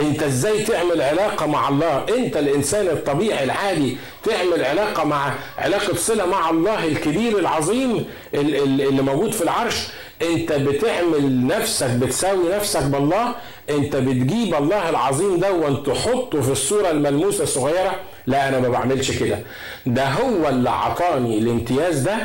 [0.00, 6.26] انت إزاي تعمل علاقة مع الله؟ انت الانسان الطبيعي العادي تعمل علاقة مع علاقة صلة
[6.26, 9.88] مع الله الكبير العظيم اللي موجود في العرش.
[10.22, 13.34] انت بتعمل نفسك بتساوي نفسك بالله.
[13.70, 17.94] انت بتجيب الله العظيم ده وانت تحطه في الصورة الملموسة الصغيرة.
[18.26, 19.38] لا أنا ما بعملش كده.
[19.86, 22.16] ده هو اللي عطاني الامتياز ده.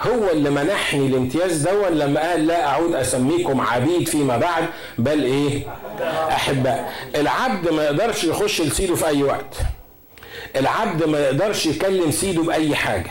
[0.00, 4.64] هو اللي منحني الامتياز ده لما قال لا أعود أسميكم عبيد فيما بعد؟
[4.98, 5.62] بل إيه؟
[6.30, 6.92] أحباء.
[7.14, 9.56] العبد ما يقدرش يخش لسيده في أي وقت.
[10.56, 13.10] العبد ما يقدرش يكلم سيده بأي حاجة.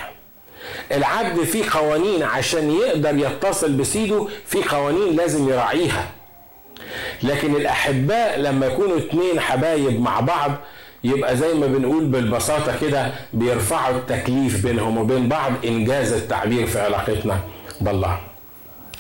[0.92, 6.08] العبد فيه قوانين عشان يقدر يتصل بسيده في قوانين لازم يراعيها.
[7.24, 10.52] لكن الأحباء لما يكونوا اتنين حبايب مع بعض
[11.08, 17.40] يبقى زي ما بنقول بالبساطة كده بيرفعوا التكليف بينهم وبين بعض إنجاز التعبير في علاقتنا
[17.82, 18.18] بالله.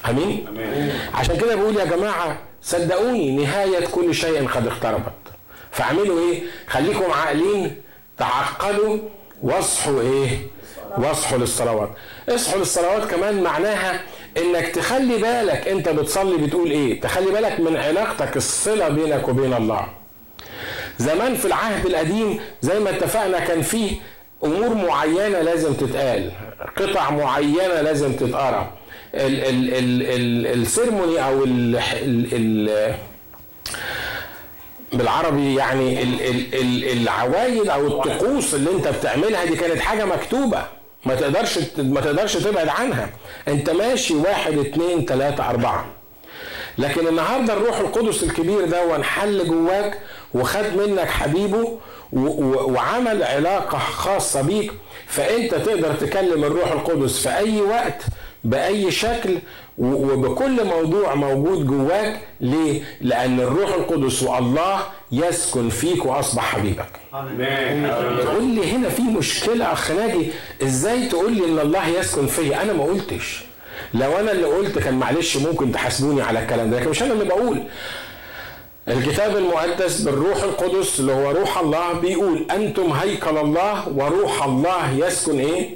[0.09, 0.91] آمين, أمين.
[1.13, 5.11] عشان كده بقول يا جماعة صدقوني نهاية كل شيء قد اقتربت.
[5.71, 7.75] فاعملوا إيه؟ خليكم عاقلين
[8.17, 8.97] تعقلوا
[9.43, 10.29] واصحوا إيه؟
[10.97, 11.89] واصحوا للصلوات.
[12.29, 13.99] اصحوا للصلوات كمان معناها
[14.37, 19.87] إنك تخلي بالك أنت بتصلي بتقول إيه؟ تخلي بالك من علاقتك الصلة بينك وبين الله.
[20.99, 23.91] زمان في العهد القديم زي ما اتفقنا كان فيه
[24.43, 26.31] أمور معينة لازم تتقال
[26.77, 28.71] قطع معينة لازم تتقرأ.
[29.15, 32.93] السيرموني أو ال ال ال
[34.93, 36.03] بالعربي يعني
[36.93, 40.63] العوايد أو الطقوس اللي أنت بتعملها دي كانت حاجة مكتوبة
[41.05, 43.09] ما تقدرش ما تقدرش تبعد عنها.
[43.47, 45.85] أنت ماشي واحد اتنين تلاتة أربعة.
[46.77, 49.99] لكن النهارده الروح القدس الكبير ده وانحل جواك
[50.33, 51.77] وخد منك حبيبه
[52.13, 54.71] وعمل علاقة خاصة بيك
[55.07, 58.01] فأنت تقدر تكلم الروح القدس في أي وقت
[58.43, 59.37] بأي شكل
[59.77, 64.79] وبكل موضوع موجود جواك ليه؟ لأن الروح القدس والله
[65.11, 66.89] يسكن فيك وأصبح حبيبك.
[68.23, 70.31] تقول لي هنا في مشكلة أخ ناجي
[70.63, 73.43] إزاي تقول لي إن الله يسكن فيا؟ أنا ما قلتش.
[73.93, 77.25] لو أنا اللي قلت كان معلش ممكن تحاسبوني على الكلام ده لكن مش أنا اللي
[77.25, 77.63] بقول.
[78.87, 85.39] الكتاب المقدس بالروح القدس اللي هو روح الله بيقول أنتم هيكل الله وروح الله يسكن
[85.39, 85.69] إيه؟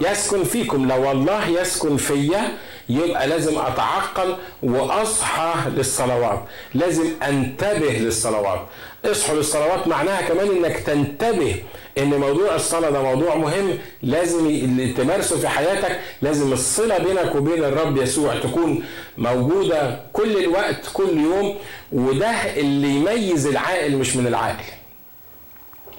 [0.00, 0.88] يسكن فيكم.
[0.88, 2.52] لو الله يسكن فيا
[2.88, 6.40] يبقى لازم أتعقل وأصحى للصلوات.
[6.74, 8.60] لازم أنتبه للصلوات.
[9.04, 11.54] اصحوا للصلوات معناها كمان إنك تنتبه
[11.98, 13.78] إن موضوع الصلاة ده موضوع مهم.
[14.02, 16.00] لازم اللي تمارسه في حياتك.
[16.22, 18.84] لازم الصلة بينك وبين الرب يسوع تكون
[19.18, 21.56] موجودة كل الوقت كل يوم.
[21.92, 24.64] وده اللي يميز العاقل مش من العاقل.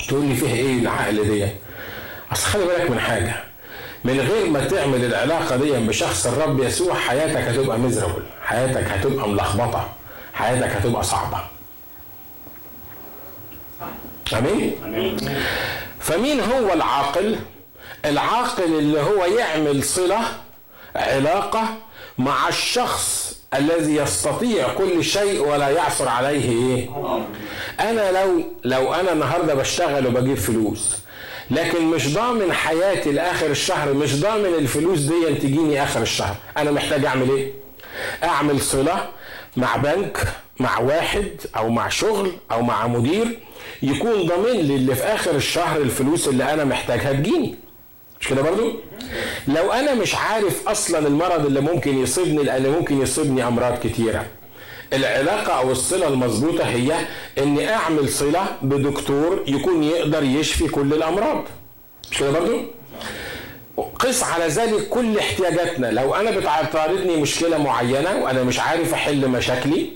[0.07, 1.47] تقول لي فيها إيه العقل دي؟
[2.31, 3.33] أصل خلي بالك من حاجة.
[4.03, 9.89] من غير ما تعمل العلاقة دي بشخص الرب يسوع حياتك هتبقى مزربل حياتك هتبقى ملخبطة.
[10.33, 11.37] حياتك هتبقى صعبة.
[14.33, 14.75] امين
[15.99, 17.35] فمين هو العاقل؟
[18.05, 20.19] العاقل اللي هو يعمل صلة
[20.95, 21.63] علاقة
[22.17, 26.89] مع الشخص الذي يستطيع كل شيء ولا يعثر عليه إيه؟
[27.79, 30.97] أنا لو لو أنا النهارده بشتغل وبجيب فلوس
[31.51, 37.05] لكن مش ضامن حياتي لآخر الشهر مش ضامن الفلوس دي تجيني آخر الشهر أنا محتاج
[37.05, 37.51] أعمل إيه؟
[38.23, 39.09] أعمل صلة
[39.57, 40.27] مع بنك
[40.59, 43.39] مع واحد أو مع شغل أو مع مدير
[43.83, 47.55] يكون ضامن لي اللي في آخر الشهر الفلوس اللي أنا محتاجها تجيني.
[48.21, 48.71] مش كده برضو؟
[49.47, 54.25] لو أنا مش عارف أصلا المرض اللي ممكن يصيبني لأن ممكن يصيبني أمراض كتيرة.
[54.93, 56.93] العلاقة أو الصلة المظبوطة هي
[57.37, 61.43] إني أعمل صلة بدكتور يكون يقدر يشفي كل الأمراض.
[62.11, 62.57] مش كده برضو؟
[63.99, 65.87] قس على ذلك كل احتياجاتنا.
[65.91, 69.89] لو أنا بتعترضني مشكلة معينة وأنا مش عارف أحل مشاكلي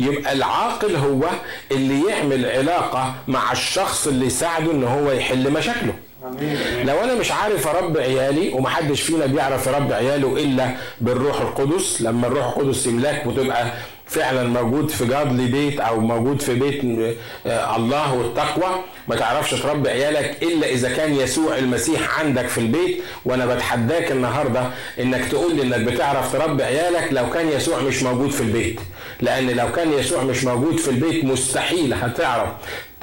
[0.00, 1.24] يبقى العاقل هو
[1.72, 5.94] اللي يعمل علاقة مع الشخص اللي يساعده إن هو يحل مشاكله.
[6.84, 12.26] لو أنا مش عارف اربي عيالي ومحدش فينا بيعرف يربي عياله إلا بالروح القدس لما
[12.26, 13.66] الروح القدس يملاك وتبقى
[14.06, 16.84] فعلا موجود في جادلي بيت أو موجود في بيت
[17.46, 18.74] آه، الله والتقوى.
[19.08, 23.02] ما تعرفش تربي عيالك إلا إذا كان يسوع المسيح عندك في البيت.
[23.24, 28.30] وأنا بتحداك النهارده إنك تقول لي إنك بتعرف تربي عيالك لو كان يسوع مش موجود
[28.30, 28.80] في البيت.
[29.20, 32.48] لأن لو كان يسوع مش موجود في البيت مستحيل هتعرف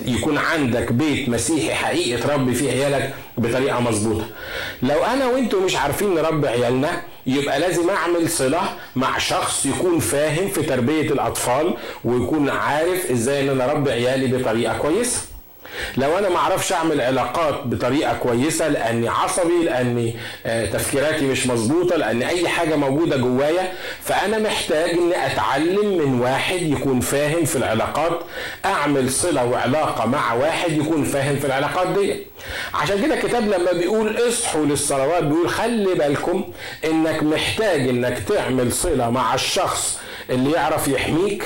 [0.05, 4.25] يكون عندك بيت مسيحي حقيقي تربي فيه عيالك بطريقة مظبوطة.
[4.83, 8.61] لو أنا وأنتوا مش عارفين نربي عيالنا يبقى لازم أعمل صله
[8.95, 14.77] مع شخص يكون فاهم في تربية الأطفال ويكون عارف إزاي إن أنا أربي عيالي بطريقة
[14.77, 15.21] كويسة.
[15.97, 21.95] لو أنا ما أعرفش أعمل علاقات بطريقة كويسة لأني عصبي لأني آه، تفكيراتي مش مظبوطة
[21.95, 23.71] لأن أي حاجة موجودة جوايا
[24.03, 28.19] فأنا محتاج إني أتعلم من واحد يكون فاهم في العلاقات
[28.65, 32.15] أعمل صلة وعلاقة مع واحد يكون فاهم في العلاقات دي.
[32.73, 36.43] عشان كده الكتاب لما بيقول اصحوا للصلوات بيقول خلي بالكم
[36.85, 41.43] إنك محتاج إنك تعمل صلة مع الشخص اللي يعرف يحميك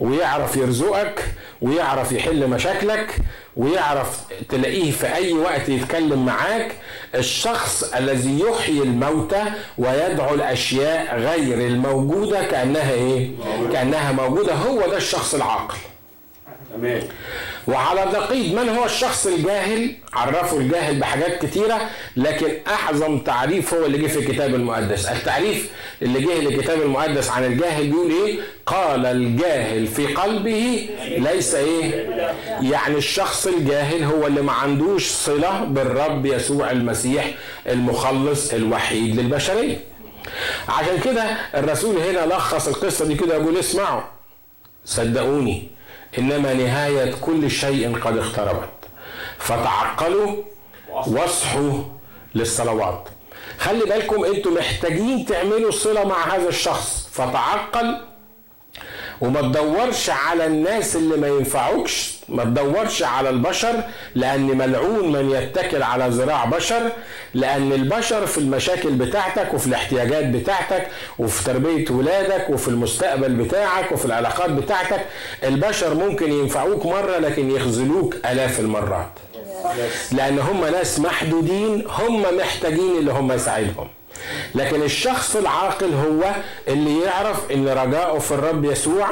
[0.00, 1.24] ويعرف يرزقك
[1.62, 3.16] ويعرف يحل مشاكلك
[3.56, 6.72] ويعرف تلاقيه في أي وقت يتكلم معاك.
[7.14, 9.42] الشخص الذي يحيي الموتى
[9.78, 13.30] ويدعو الأشياء غير الموجودة كأنها إيه؟
[13.72, 14.54] كأنها موجودة.
[14.54, 15.76] هو ده الشخص العاقل.
[16.76, 17.02] تمام.
[17.68, 21.80] وعلى نقيض من هو الشخص الجاهل؟ عرفوا الجاهل بحاجات كتيرة
[22.16, 25.06] لكن أعظم تعريف هو اللي جه في الكتاب المقدس.
[25.06, 25.70] التعريف
[26.02, 32.08] اللي جه للكتاب المقدس عن الجاهل بيقول إيه؟ قال الجاهل في قلبه ليس إيه؟
[32.62, 37.30] يعني الشخص الجاهل هو اللي ما عندوش صلة بالرب يسوع المسيح
[37.68, 39.76] المخلص الوحيد للبشرية.
[40.68, 41.22] عشان كده
[41.54, 44.02] الرسول هنا لخص القصة دي كده يقول اسمعوا.
[44.84, 45.68] صدقوني
[46.18, 48.68] إنما نهاية كل شيء قد اقتربت.
[49.38, 50.36] فتعقلوا
[50.88, 51.82] واصحوا
[52.34, 53.08] للصلوات.
[53.58, 57.08] خلي بالكم أنتوا محتاجين تعملوا صلة مع هذا الشخص.
[57.12, 58.00] فتعقل
[59.20, 63.74] وما تدورش على الناس اللي ما ينفعوكش ما تدورش على البشر
[64.14, 66.82] لأن ملعون من يتكل على ذراع بشر
[67.34, 70.86] لأن البشر في المشاكل بتاعتك وفي الاحتياجات بتاعتك
[71.18, 75.00] وفي تربية ولادك وفي المستقبل بتاعك وفي العلاقات بتاعتك
[75.44, 79.10] البشر ممكن ينفعوك مرة لكن يخذلوك آلاف المرات.
[80.12, 83.88] لأن هم ناس محدودين هم محتاجين اللي هم يساعدهم
[84.54, 86.34] لكن الشخص العاقل هو
[86.68, 89.06] اللي يعرف إن رجاؤه في الرب يسوع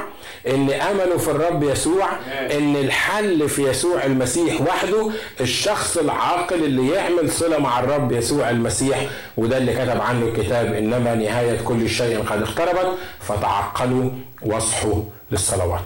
[0.49, 2.09] إن أمله في الرب يسوع
[2.53, 9.07] إن الحل في يسوع المسيح وحده الشخص العاقل اللي يعمل صلة مع الرب يسوع المسيح.
[9.37, 14.11] وده اللي كتب عنه الكتاب إنما نهاية كل شيء قد اقتربت فتعقلوا
[14.43, 15.81] واصحوا للصلوات.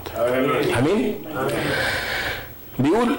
[0.79, 1.15] آمين.
[2.79, 3.15] بيقول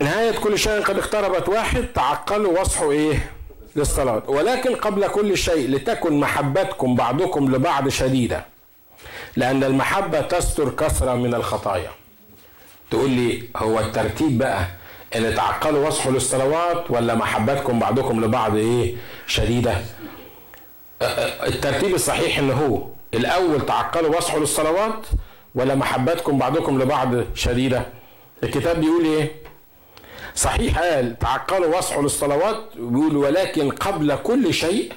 [0.00, 1.48] نهاية كل شيء قد اقتربت.
[1.48, 3.30] واحد تعقلوا واصحوا إيه؟
[3.78, 4.22] للصلاة.
[4.28, 8.44] ولكن قبل كل شيء لتكن محبتكم بعضكم لبعض شديدة
[9.36, 11.90] لأن المحبة تستر كثرة من الخطايا.
[12.90, 14.64] تقول لي هو الترتيب بقى
[15.16, 18.94] إن تعقلوا واصحوا للصلوات ولا محبتكم بعضكم لبعض إيه؟
[19.26, 19.74] شديدة؟
[21.46, 22.82] الترتيب الصحيح ان هو
[23.14, 25.06] الأول تعقلوا واصحوا للصلوات
[25.54, 27.82] ولا محبتكم بعضكم لبعض شديدة.
[28.44, 29.32] الكتاب بيقول إيه؟
[30.38, 30.78] صحيح.
[30.78, 34.92] قال تعقلوا واصحوا للصلوات بيقول ولكن قبل كل شيء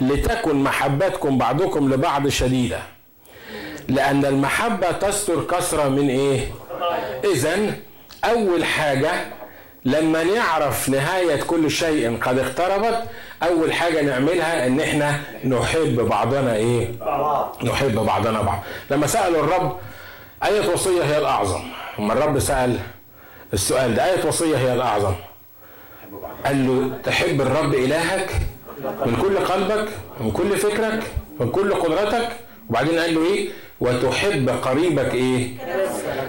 [0.00, 1.38] لتكن محبتكم.
[1.38, 2.78] بعضكم لبعض شديدة.
[3.88, 6.46] لأن المحبة تستر كثرة من إيه؟
[7.34, 7.74] إذا
[8.24, 9.10] أول حاجة
[9.84, 13.02] لما نعرف نهاية كل شيء قد اقتربت
[13.42, 16.88] أول حاجة نعملها إن إحنا نحب بعضنا إيه؟
[17.62, 18.62] نحب بعضنا بعض.
[18.90, 19.78] لما سألوا الرب
[20.44, 21.62] أية وصية هي الأعظم؟
[21.98, 22.78] لما الرب سأل
[23.52, 25.14] السؤال ده آية وصية هي الأعظم
[26.46, 28.30] قال له تحب الرب إلهك
[29.06, 29.88] من كل قلبك
[30.20, 31.02] من كل فكرك
[31.40, 32.28] من كل قدرتك؟
[32.70, 33.48] وبعدين قال له إيه؟
[33.80, 35.48] وتحب قريبك إيه؟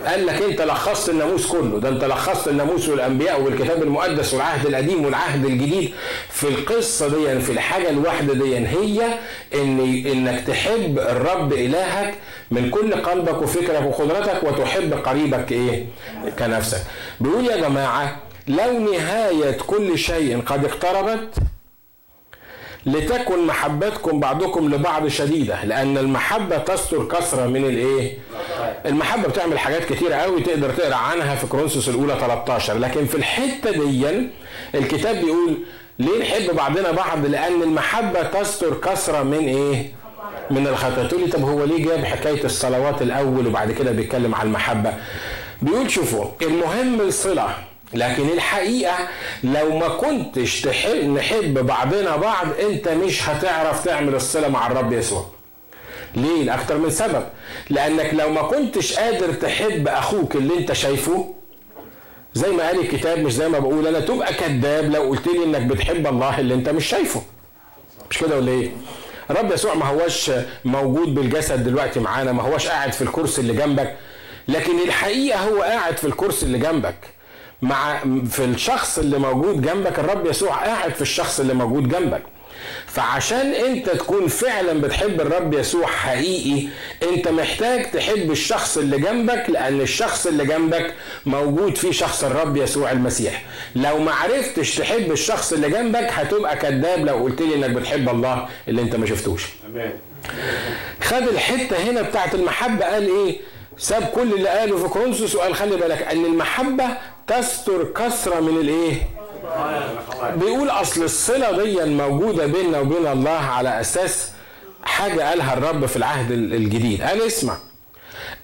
[0.08, 1.80] قال لك أنت لخصت الناموس كله.
[1.80, 5.94] ده أنت لخصت الناموس والأنبياء والكتاب المقدس والعهد القديم والعهد الجديد.
[6.30, 9.06] في القصة دي في الحاجة الواحدة دي هي
[9.54, 9.80] إن
[10.12, 12.14] إنك تحب الرب إلهك
[12.52, 15.86] من كل قلبك وفكرك وقدرتك وتحب قريبك إيه؟
[16.40, 16.82] كنفسك.
[17.20, 21.36] بيقول يا جماعة لو نهاية كل شيء قد اقتربت
[22.86, 28.18] لتكن محبتكم بعضكم لبعض شديدة لأن المحبة تستر كثرة من الإيه؟
[28.86, 33.72] المحبة بتعمل حاجات كتيرة قوي تقدر تقرأ عنها في كورنثوس الأولى 13 لكن في الحتة
[33.72, 34.28] دي
[34.76, 35.58] الكتاب بيقول
[36.00, 39.92] ليه نحب بعضنا بعض؟ لأن المحبة تستر كثرة من إيه؟
[40.52, 44.48] من الخطايا تقول لي طب هو ليه جاب حكاية الصلوات الأول وبعد كده بيتكلم عن
[44.48, 44.94] المحبة؟
[45.62, 47.50] بيقول شوفوا المهم الصلة.
[47.94, 49.08] لكن الحقيقة
[49.44, 55.26] لو ما كنتش تحب نحب بعضنا بعض انت مش هتعرف تعمل الصلة مع الرب يسوع.
[56.16, 57.24] ليه؟ لأكتر من سبب.
[57.70, 61.34] لأنك لو ما كنتش قادر تحب أخوك اللي انت شايفه
[62.34, 65.62] زي ما قال الكتاب مش زي ما بقول أنا تبقى كذاب لو قلت لي إنك
[65.62, 67.22] بتحب الله اللي انت مش شايفه.
[68.10, 68.70] مش كده ولا إيه؟
[69.30, 70.32] الرب يسوع ما هوش
[70.66, 73.96] موجود بالجسد دلوقتي معانا ما هوش قاعد في الكرسي اللي جنبك
[74.48, 76.96] لكن الحقيقة هو قاعد في الكرسي اللي جنبك.
[77.62, 82.22] مع في الشخص اللي موجود جنبك الرب يسوع قاعد في الشخص اللي موجود جنبك.
[82.88, 86.68] فعشان انت تكون فعلا بتحب الرب يسوع حقيقي
[87.14, 90.94] انت محتاج تحب الشخص اللي جنبك لأن الشخص اللي جنبك
[91.26, 93.44] موجود فيه شخص الرب يسوع المسيح.
[93.76, 98.48] لو ما عرفتش تحب الشخص اللي جنبك هتبقى كذاب لو قلت لي إنك بتحب الله
[98.68, 99.46] اللي انت ما شفتوش.
[101.02, 103.38] خد الحتة هنا بتاعت المحبة قال إيه؟
[103.78, 106.86] ساب كل اللي قاله في كورنثوس وقال خلي بالك أن المحبة
[107.28, 109.10] تستر كثره من الإيه؟
[110.36, 114.32] بيقول أصل الصلة دي موجودة بيننا وبين الله على أساس
[114.84, 117.02] حاجة قالها الرب في العهد الجديد.
[117.02, 117.58] قال اسمع.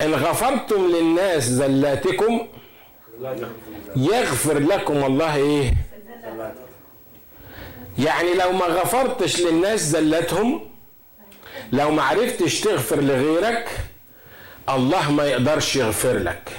[0.02, 2.48] إن غفرتم للناس زلاتكم
[3.96, 5.74] يغفر لكم الله إيه؟
[8.00, 10.62] يعني لو ما غفرتش للناس زلتهم
[11.72, 13.70] لو ما عرفتش تغفر لغيرك
[14.70, 16.50] الله ما يقدرش يغفر لك.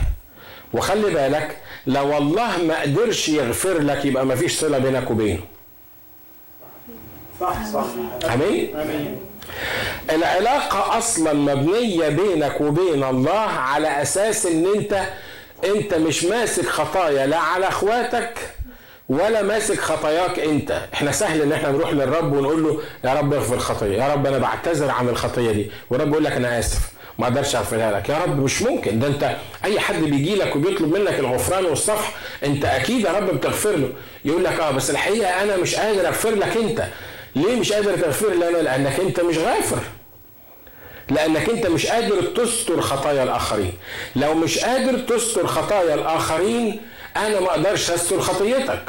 [0.72, 5.40] وخلي بالك لو الله ما قدرش يغفر لك يبقى ما فيش صلة بينك وبينه.
[7.40, 7.84] صح صح.
[8.32, 9.18] أمين؟ امين
[10.12, 15.02] العلاقة أصلا مبنية بينك وبين الله على أساس إن أنت
[15.64, 18.38] أنت مش ماسك خطايا لا على أخواتك
[19.08, 20.80] ولا ماسك خطاياك أنت.
[20.94, 24.38] إحنا سهل إن إحنا نروح للرب ونقول له يا رب اغفر خطيه يا رب أنا
[24.38, 25.70] بعتذر عن الخطيه دي.
[25.90, 26.80] والرب يقول لك أنا آسف.
[27.18, 28.08] ما أقدرش اغفرها لك.
[28.08, 28.98] يا رب مش ممكن.
[28.98, 32.12] ده انت أي حد بيجي لك وبيطلب منك الغفران والصفح
[32.44, 33.88] انت أكيد يا رب بتغفر له.
[34.24, 36.84] يقول لك آه بس الحقيقة أنا مش قادر أغفر لك أنت.
[37.36, 39.78] ليه مش قادر تغفر؟ لي أنا لأنك أنت مش غافر.
[41.10, 43.72] لأنك أنت مش قادر تستر خطايا الآخرين.
[44.16, 46.80] لو مش قادر تستر خطايا الآخرين
[47.16, 48.82] أنا ما أقدرش أستر خطيتك.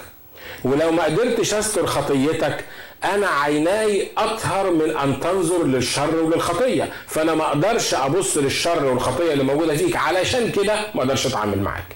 [0.63, 2.63] ولو ما قدرتش أستر خطيتك
[3.03, 9.43] أنا عيناي أطهر من أن تنظر للشر وللخطيه فأنا ما أقدرش أبص للشر والخطية اللي
[9.43, 9.95] موجودة فيك.
[9.95, 11.95] علشان كده ما أقدرش أتعامل معاك.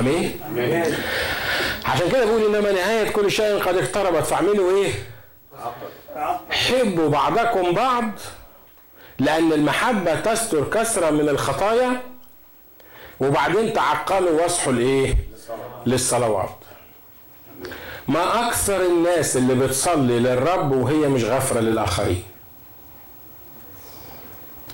[0.00, 0.40] أمين؟
[1.84, 4.22] عشان كده بقول إنما نهاية كل شيء قد اقتربت.
[4.26, 4.90] فاعملوا إيه؟
[6.50, 8.10] حبوا بعضكم بعض
[9.18, 12.00] لأن المحبة تستر كثرة من الخطايا
[13.20, 15.16] وبعدين تعقلوا واصحوا لإيه؟
[15.86, 16.56] للصلوات.
[18.08, 22.22] ما أكثر الناس اللي بتصلي للرب وهي مش غافرة للآخرين.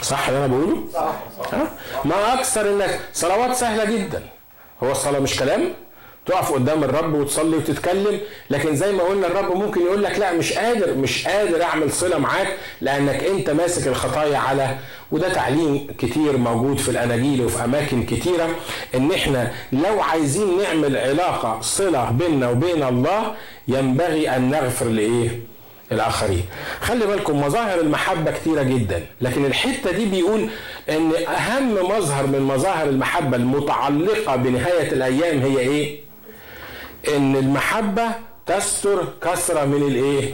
[0.03, 1.13] صح اللي أنا بقوله؟ صح
[1.55, 1.71] ها؟
[2.05, 4.23] ما أكثر الناس صلوات سهلة جدا.
[4.83, 5.75] هو الصلاة مش كلام؟
[6.27, 8.21] تقف قدام الرب وتصلي وتتكلم.
[8.51, 12.19] لكن زي ما قلنا الرب ممكن يقول لك لا مش قادر مش قادر أعمل صلة
[12.19, 14.77] معاك لأنك أنت ماسك الخطايا على
[15.13, 18.49] وده تعليم كتير موجود في الأناجيل وفي أماكن كتيرة
[18.95, 23.35] إن إحنا لو عايزين نعمل علاقة صلة بيننا وبين الله
[23.69, 25.29] ينبغي أن نغفر لإيه؟
[25.93, 26.43] الآخرين.
[26.81, 30.49] خلي بالكم مظاهر المحبة كتيرة جدا لكن الحتة دي بيقول
[30.89, 36.06] إن أهم مظهر من مظاهر المحبة المتعلقة بنهاية الأيام هي إيه؟
[37.09, 38.07] إن المحبة
[38.47, 40.33] تستر كثره من الإيه؟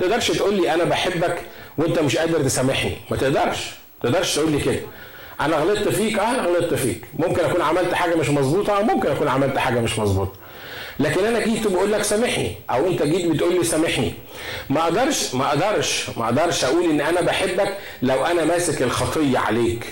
[0.00, 1.42] تقدرش تقول لي أنا بحبك
[1.78, 2.96] وأنت مش قادر تسامحني.
[3.10, 3.70] ما تقدرش.
[4.02, 4.80] تقدرش تقول لي كده.
[5.40, 7.04] أنا غلطت فيك؟ أه غلطت فيك.
[7.18, 10.32] ممكن أكون عملت حاجة مش مظبوطة؟ أو ممكن أكون عملت حاجة مش مظبوطة.
[11.00, 12.54] لكن أنا جيت بقول لك سامحني.
[12.70, 14.12] أو أنت جيت بتقول لي سامحني.
[14.70, 19.86] ما أقدرش ما أقدرش ما أقدرش أقول إن أنا بحبك لو أنا ماسك الخطية عليك.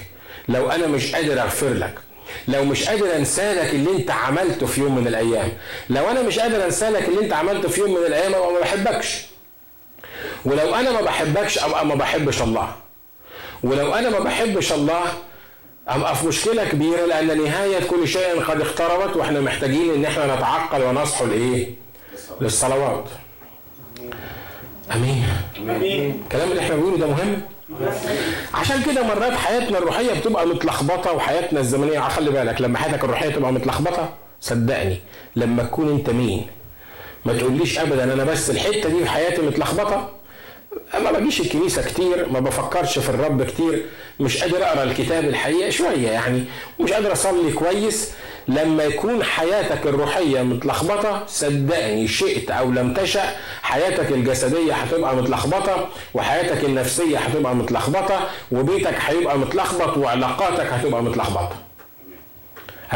[0.49, 1.95] لو أنا مش قادر أغفر لك.
[2.49, 5.53] لو مش قادر انسى لك اللي انت عملته في يوم من الأيام
[5.91, 8.61] لو أنا مش قادر انسى لك اللي انت عملته في يوم من الأيام أبقى ما
[8.61, 9.23] بحبكش
[10.45, 12.73] ولو أنا ما بحبكش أبقى ما بحبش الله
[13.63, 15.03] ولو أنا ما بحبش الله
[15.89, 20.83] أبقى في مشكلة كبيرة لأن نهاية كل شيء قد اقتربت وإحنا محتاجين إن إحنا نتعقل
[20.83, 21.75] ونصحوا لإيه؟
[22.41, 23.05] للصلوات.
[24.95, 25.25] آمين.
[25.59, 27.43] آمين الكلام اللي إحنا بنقوله ده مهم
[28.55, 33.53] عشان كده مرات حياتنا الروحية بتبقى متلخبطة وحياتنا الزمنية خلي بالك لما حياتك الروحية تبقى
[33.53, 35.01] متلخبطة صدقني
[35.37, 36.47] لما تكون انت مين؟
[37.25, 40.11] ما تقوليش ابدا أنا بس الحتة دي في حياتي متلخبطة.
[41.05, 43.85] ما بجيش الكنيسة كتير ما بفكرش في الرب كتير
[44.21, 46.45] مش قادر أقرأ الكتاب الحقيقة شوية يعني
[46.79, 48.11] ومش قادر أصلي كويس.
[48.49, 53.23] لما يكون حياتك الروحية متلخبطة صدقني شئت أو لم تشأ
[53.63, 58.21] حياتك الجسدية هتبقى متلخبطة وحياتك النفسية هتبقى متلخبطة
[58.53, 61.57] وبيتك هيبقى متلخبط وعلاقاتك هتبقى متلخبطة.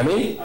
[0.00, 0.38] آمين؟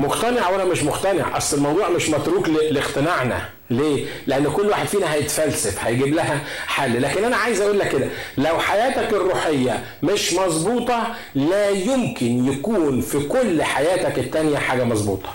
[0.00, 3.48] مقتنع ولا مش مقتنع؟ أصل الموضوع مش متروك لاقتناعنا.
[3.70, 7.02] ليه؟ لأن كل واحد فينا هيتفلسف هيجيب لها حل.
[7.02, 13.20] لكن أنا عايز أقول لك كده لو حياتك الروحية مش مظبوطة لا يمكن يكون في
[13.28, 15.28] كل حياتك التانية حاجة مظبوطة.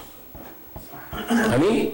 [1.56, 1.92] أمين؟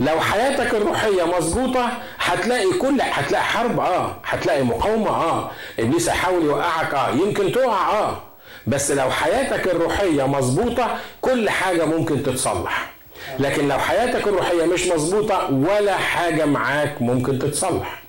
[0.00, 4.16] لو حياتك الروحية مظبوطة هتلاقي كل هتلاقي حرب آه.
[4.24, 5.50] هتلاقي مقاومة آه.
[5.78, 7.10] إبليس هيحاول يوقعك آه.
[7.10, 8.22] يمكن تقع آه.
[8.66, 12.90] بس لو حياتك الروحية مظبوطة كل حاجة ممكن تتصلح.
[13.38, 18.02] لكن لو حياتك الروحية مش مظبوطة ولا حاجة معاك ممكن تتصلح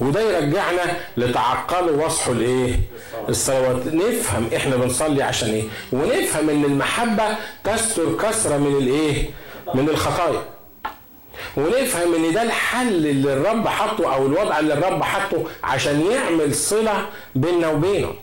[0.00, 2.80] وده يرجعنا لتعقلوا واصحوا الإيه؟
[3.28, 7.24] الصلوات نفهم إحنا بنصلي عشان إيه؟ ونفهم إن المحبة
[7.64, 9.30] تستر كثره من الإيه؟
[9.74, 10.42] من الخطايا.
[11.56, 17.06] ونفهم إن ده الحل اللي الرب حطه أو الوضع اللي الرب حطه عشان يعمل صلة
[17.34, 18.14] بيننا وبينه.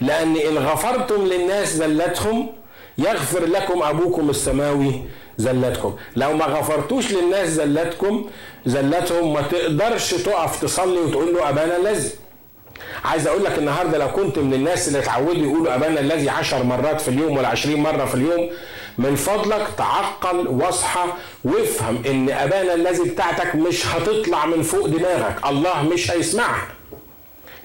[0.00, 2.52] لأن إن غفرتم للناس زلتهم
[3.00, 5.02] يغفر لكم أبوكم السماوي
[5.38, 8.26] زلتكم لو ما غفرتوش للناس زلتكم
[8.66, 12.10] زلتهم ما تقدرش تقف تصلي وتقول له أبانا الذي.
[13.04, 17.00] عايز أقول لك النهارده لو كنت من الناس اللي اتعودوا يقولوا أبانا الذي عشر مرات
[17.00, 18.50] في اليوم ولا عشرين مرة في اليوم
[18.98, 21.04] من فضلك تعقل واصحى
[21.44, 25.36] وافهم إن أبانا الذي بتاعتك مش هتطلع من فوق دماغك.
[25.46, 26.68] الله مش هيسمعها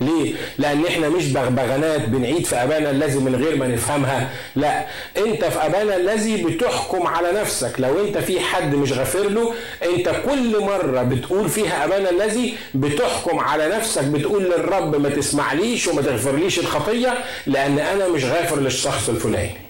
[0.02, 4.86] ليه؟ لأن إحنا مش بغبغانات بنعيد في أبانا الذي من غير ما نفهمها، لا،
[5.18, 10.12] أنت في أبانا الذي بتحكم على نفسك، لو أنت في حد مش غافر له، أنت
[10.26, 16.60] كل مرة بتقول فيها أبانا الذي بتحكم على نفسك، بتقول للرب ما تسمعليش وما تغفرليش
[16.60, 17.14] الخطية،
[17.48, 19.65] لأن أنا مش غافر للشخص الفلاني.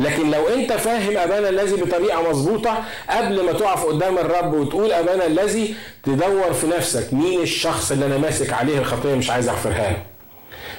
[0.00, 5.26] لكن لو انت فاهم ابانا الذي بطريقة مظبوطة قبل ما تقف قدام الرب وتقول ابانا
[5.26, 5.74] الذي
[6.04, 9.96] تدور في نفسك مين الشخص اللي أنا ماسك عليه الخطية مش عايز أغفرها له.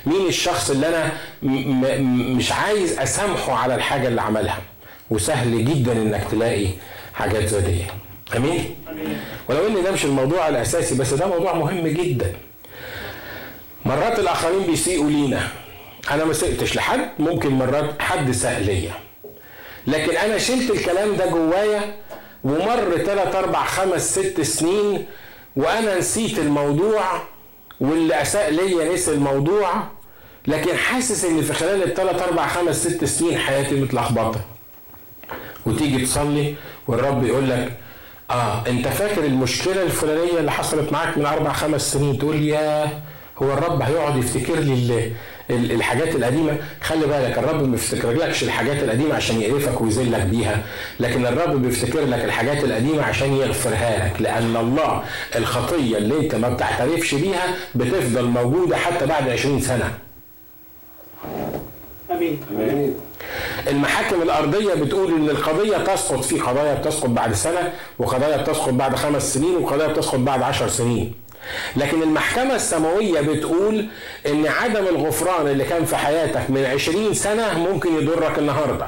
[0.05, 1.11] مين الشخص اللي أنا
[2.35, 4.59] مش عايز أسامحه على الحاجة اللي عملها.
[5.09, 6.67] وسهل جدا إنك تلاقي
[7.13, 7.81] حاجات زي دي.
[8.37, 8.75] أمين؟
[9.49, 12.33] ولو إن ده مش الموضوع الأساسي بس ده موضوع مهم جدا.
[13.85, 15.47] مرات الآخرين بيسيئوا لينا.
[16.11, 18.91] أنا ما سئتش لحد ممكن مرات حد ساء ليا.
[19.87, 21.95] لكن أنا شلت الكلام ده جوايا
[22.43, 25.05] ومر 3 4 5 6 سنين
[25.55, 27.01] وأنا نسيت الموضوع
[27.81, 29.73] واللي اساء ليا نسي الموضوع.
[30.47, 34.39] لكن حاسس إن في خلال الثلاث أربع خمس ست سنين حياتي متلخبطة.
[35.65, 36.55] وتيجي تصلي
[36.87, 37.77] والرب يقول لك
[38.31, 42.85] آه أنت فاكر المشكلة الفلانية اللي حصلت معاك من أربع خمس سنين؟ تقول يا
[43.37, 45.11] هو الرب هيقعد يفتكر لي
[45.49, 46.57] الحاجات القديمة.
[46.81, 50.63] خلي بالك الرب ما بيفتكرلكش الحاجات القديمة عشان يقرفك ويذلك بيها
[50.99, 55.03] لكن الرب بيفتكر لك الحاجات القديمة عشان يغفرها لك لأن الله
[55.35, 57.43] الخطية اللي أنت ما بتعترفش بيها
[57.75, 59.91] بتفضل موجودة حتى بعد 20 سنة.
[62.11, 62.93] امين آمين.
[63.67, 69.33] المحاكم الأرضية بتقول إن القضية تسقط في قضايا بتسقط بعد سنة وقضايا بتسقط بعد خمس
[69.33, 71.13] سنين وقضايا بتسقط بعد عشر سنين.
[71.75, 73.87] لكن المحكمة السماوية بتقول
[74.27, 78.87] إن عدم الغفران اللي كان في حياتك من عشرين سنة ممكن يضرك النهاردة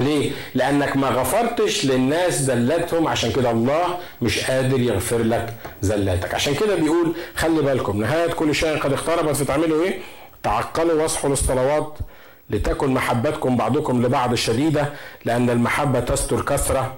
[0.00, 6.54] ليه؟ لأنك ما غفرتش للناس زلاتهم عشان كده الله مش قادر يغفر لك زلاتك عشان
[6.54, 9.98] كده بيقول خلي بالكم نهاية كل شيء قد اقتربت فتعملوا إيه؟
[10.42, 11.98] تعقلوا واصحوا للصلوات
[12.50, 14.92] لتكن محبتكم بعضكم لبعض شديدة
[15.24, 16.94] لأن المحبة تستر كثرة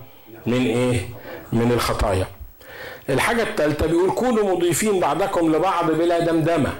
[0.46, 1.00] من إيه؟
[1.52, 2.26] من الخطايا
[3.09, 6.72] الحاجة الثالثة بيقول كونوا مضيفين بعضكم لبعض بلا دمدمة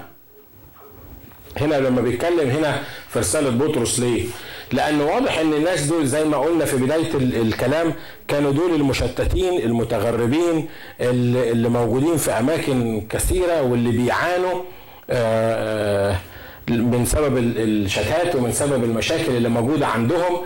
[1.57, 4.25] هنا لما بيتكلم هنا في رسالة بطرس ليه؟
[4.73, 7.93] لأنه واضح إن الناس دول زي ما قلنا في بداية الكلام
[8.27, 10.67] كانوا دول المشتتين المتغربين
[11.01, 14.61] اللي موجودين في أماكن كثيرة واللي بيعانوا
[16.69, 20.37] من سبب الشتات ومن سبب المشاكل اللي موجودة عندهم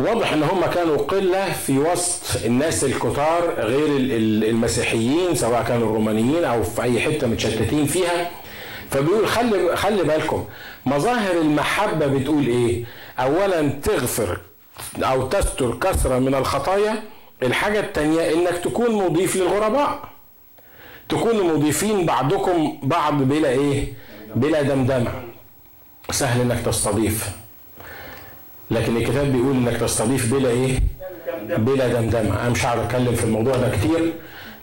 [0.00, 3.86] واضح ان هم كانوا قلة في وسط الناس الكتار غير
[4.50, 8.30] المسيحيين سواء كانوا الرومانيين أو في أي حتة متشتتين فيها
[8.90, 10.44] فبيقول خلي خلي بالكم
[10.86, 12.84] مظاهر المحبة بتقول إيه؟
[13.18, 14.38] اولا تغفر
[15.02, 17.02] أو تستر كثرة من الخطايا
[17.42, 20.08] الحاجة الثانية إنك تكون مضيف للغرباء
[21.08, 23.92] تكونوا مضيفين بعضكم بعض بلا إيه؟
[24.34, 25.10] بلا دمدمة
[26.10, 27.28] سهل إنك تستضيف
[28.70, 30.78] لكن الكتاب بيقول إنك تستضيف بلا إيه؟
[31.56, 34.12] بلا دمدمة، أنا مش هقعد أتكلم في الموضوع ده كتير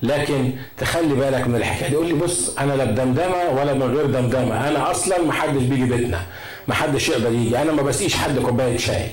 [0.01, 4.05] لكن تخلي بالك من الحكاية دي يقول لي بص أنا لا بدمدمة ولا من غير
[4.05, 6.21] دمدمة، أنا أصلا ما حدش بيجي بيتنا،
[6.67, 9.07] ما حدش يقدر يجي، أنا ما بسقيش حد كوباية شاي.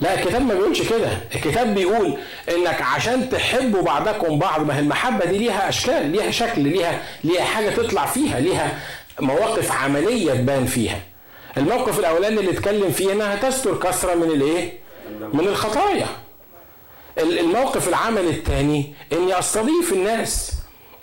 [0.00, 2.16] لا الكتاب ما بيقولش كده، الكتاب بيقول
[2.48, 7.44] إنك عشان تحبوا بعضكم بعض ما هي المحبة دي ليها أشكال، ليها شكل، ليها ليها
[7.44, 8.78] حاجة تطلع فيها، ليها
[9.20, 10.98] مواقف عملية تبان فيها.
[11.56, 14.72] الموقف الأولاني اللي اتكلم فيه إنها تستر كثره من الإيه؟
[15.32, 16.06] من الخطايا.
[17.18, 20.52] الموقف العمل الثاني إني أستضيف الناس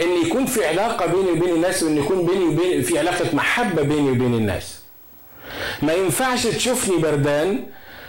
[0.02, 4.12] إن يكون في علاقة بيني وبين الناس وإن يكون بيني وبين في علاقة محبة بيني
[4.12, 4.80] وبين الناس.
[5.82, 7.64] ما ينفعش تشوفني بردان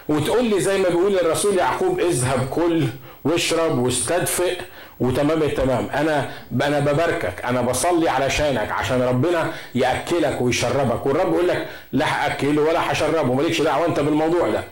[0.08, 2.86] وتقول لي زي ما بيقول الرسول يعقوب اذهب كل
[3.24, 4.56] واشرب واستدفئ
[5.00, 6.30] وتمام التمام أنا
[6.62, 12.92] أنا بباركك أنا بصلي علشانك عشان ربنا يأكلك ويشربك والرب يقول لك لا هأكله ولا
[12.92, 14.64] هشربه مالكش دعوة أنت بالموضوع ده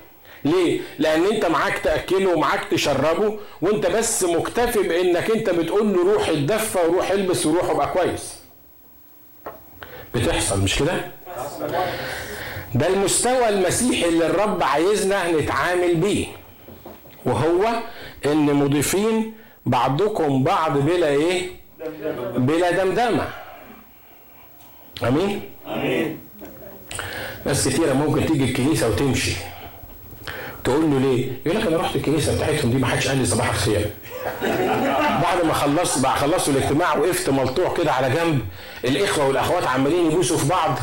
[0.44, 6.28] ليه؟ لأن أنت معاك تأكله ومعاك تشربه وأنت بس مكتفي بإنك أنت بتقول له روح
[6.28, 8.34] اتدفى وروح البس وروح ابقى كويس.
[10.14, 10.92] بتحصل مش كده؟
[12.74, 16.26] ده المستوى المسيحي اللي الرب عايزنا نتعامل بيه.
[17.26, 17.68] وهو
[18.26, 19.32] إن مضيفين
[19.70, 21.50] بعضكم بعض بلا إيه؟
[22.36, 23.28] بلا دمدمة.
[25.08, 26.18] آمين؟ آمين.
[27.46, 29.32] ناس كتيرة ممكن تيجي الكنيسة وتمشي.
[30.64, 33.48] تقول له ليه؟ يقول لك أنا رحت الكنيسة بتاعتهم دي ما حدش قال لي صباح
[33.50, 33.90] الخير.
[35.22, 38.40] بعد ما خلص بعد خلصوا الاجتماع وقفت ملطوع كده على جنب
[38.84, 40.78] الإخوة والأخوات عمالين يبوسوا في بعض.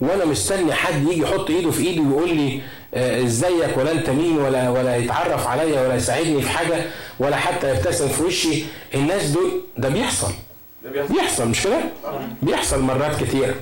[0.00, 2.60] وأنا مستني حد يجي يحط إيده في إيدي ويقول لي
[2.96, 6.76] إزيك ولا أنت مين ولا ولا يتعرف عليا ولا يساعدني في حاجة
[7.18, 10.32] ولا حتى يبتسم في وشي الناس دول ده بيحصل
[11.10, 11.78] بيحصل مش كده؟
[12.42, 13.54] بيحصل مرات كتير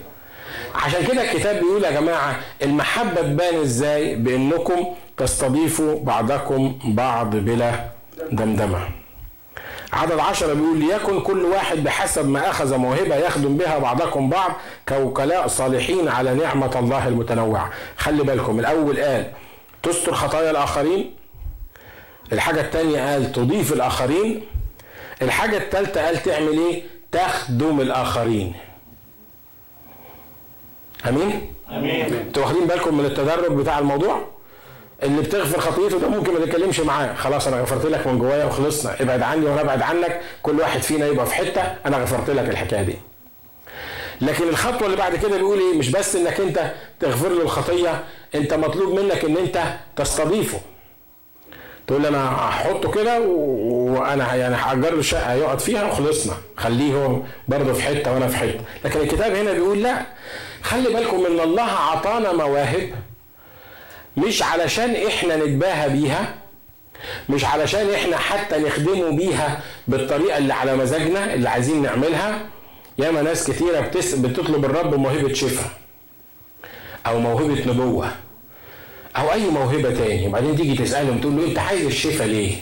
[0.74, 7.84] عشان كده الكتاب بيقول يا جماعة المحبة تبان إزاي؟ بأنكم تستضيفوا بعضكم بعض بلا
[8.32, 8.88] دمدمة.
[9.94, 14.50] عدد عشرة بيقول ليكن كل واحد بحسب ما أخذ موهبة يخدم بها بعضكم بعض
[14.88, 17.70] كوكلاء صالحين على نعمة الله المتنوعة.
[17.96, 19.32] خلي بالكم الأول قال
[19.82, 21.14] تستر خطايا الآخرين.
[22.32, 24.46] الحاجة الثانية قال تضيف الآخرين.
[25.22, 26.82] الحاجة الثالثة قال تعمل إيه؟
[27.12, 28.54] تخدم الآخرين.
[31.08, 32.14] أمين؟ أمين.
[32.14, 34.33] أنتوا واخدين بالكم من التدرج بتاع الموضوع؟
[35.04, 37.14] اللي بتغفر خطيته ده ممكن ما تتكلمش معاه.
[37.14, 39.02] خلاص أنا غفرت لك من جوايا وخلصنا.
[39.02, 40.20] ابعد عني وأنا أبعد عنك.
[40.42, 42.94] كل واحد فينا يبقى في حتة أنا غفرت لك الحكاية دي.
[44.20, 48.54] لكن الخطوة اللي بعد كده بيقول إيه؟ مش بس إنك أنت تغفر له الخطية أنت
[48.54, 49.62] مطلوب منك إن أنت
[49.96, 50.60] تستضيفه.
[51.86, 56.34] تقول لي أنا هحطه كده وأنا يعني هأجر له شقه يقعد فيها وخلصنا.
[56.56, 58.60] خليه هو برضه في حتة وأنا في حتة.
[58.84, 60.02] لكن الكتاب هنا بيقول لا.
[60.62, 62.90] خلي بالكم إن الله أعطانا مواهب.
[64.16, 66.34] مش علشان إحنا نتباهى بيها
[67.28, 72.40] مش علشان إحنا حتى نخدمه بيها بالطريقة اللي على مزاجنا اللي عايزين نعملها.
[72.98, 74.14] ياما ناس كتيرة بتس...
[74.14, 75.70] بتطلب الرب موهبة شفاء
[77.06, 78.12] أو موهبة نبوة
[79.16, 80.26] أو أي موهبة تاني.
[80.26, 82.56] وبعدين تيجي تسألهم تقول له أنت عايز الشفاء ليه؟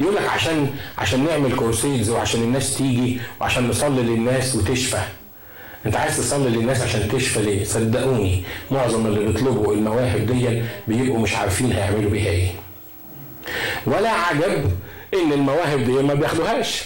[0.00, 5.00] يقول لك عشان عشان نعمل كورسيز وعشان الناس تيجي وعشان نصلي للناس وتشفى.
[5.86, 11.36] انت عايز تصلي للناس عشان تشفى ليه؟ صدقوني معظم اللي بيطلبوا المواهب دي بيبقوا مش
[11.36, 12.48] عارفين هيعملوا بيها إيه.
[13.86, 14.70] ولا عجب
[15.14, 16.82] ان المواهب دي ما بياخدوهاش.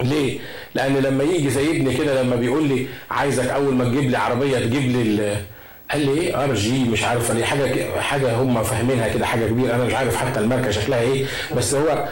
[0.00, 0.38] ليه؟
[0.74, 4.58] لأن لما يجي زي ابني كده لما بيقول لي عايزك اول ما تجيب لي عربية
[4.58, 5.42] تجيب لي ال-
[5.90, 9.74] قال لي إيه ار جي مش عارف ليه حاجة حاجة هم فاهمينها كده حاجة كبيرة
[9.74, 11.24] أنا مش عارف حتى الماركة شكلها إيه
[11.56, 12.08] بس هو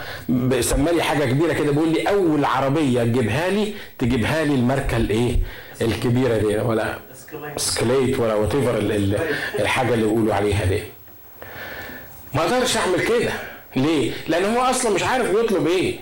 [0.60, 5.36] سمى لي حاجة كبيرة كده بيقول لي أول عربية تجيبها لي تجيبها لي الماركة الإيه
[5.82, 6.98] الكبيرة دي ولا
[7.56, 8.54] Escalade ولا what
[9.60, 10.82] الحاجة اللي بيقولوا عليها دي.
[12.34, 13.32] ما أقدرش اعمل كده.
[13.76, 15.96] ليه؟ لأن هو أصلا مش عارف بيطلب إيه.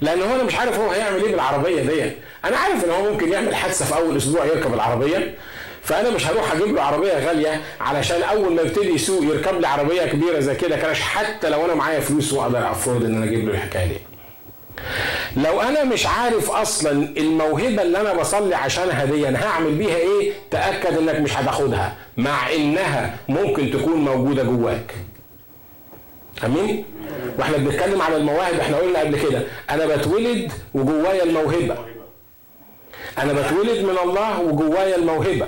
[0.00, 2.10] لأن هو أنا مش عارف هو هيعمل إيه بالعربية دي.
[2.44, 5.34] أنا عارف إن هو ممكن يعمل حادثة في أول أسبوع يركب العربية.
[5.82, 10.02] فأنا مش هروح أجيب له عربية غالية علشان أول ما يبتدي يسوق يركب لي عربية
[10.02, 13.54] كبيرة زي كده crash حتى لو أنا معايا فلوس وأقدر افرض إن أنا أجيب له
[13.54, 13.98] الحكاية دي.
[15.36, 20.32] لو أنا مش عارف أصلا الموهبة اللي أنا بصلي عشانها دي أنا هعمل بيها إيه؟
[20.50, 24.94] تأكد إنك مش هتاخدها مع إنها ممكن تكون موجودة جواك.
[26.44, 26.84] أمين؟
[27.38, 31.76] وإحنا بنتكلم على المواهب إحنا قلنا قبل كده أنا بتولد وجوايا الموهبة.
[33.18, 35.46] أنا بتولد من الله وجوايا الموهبة.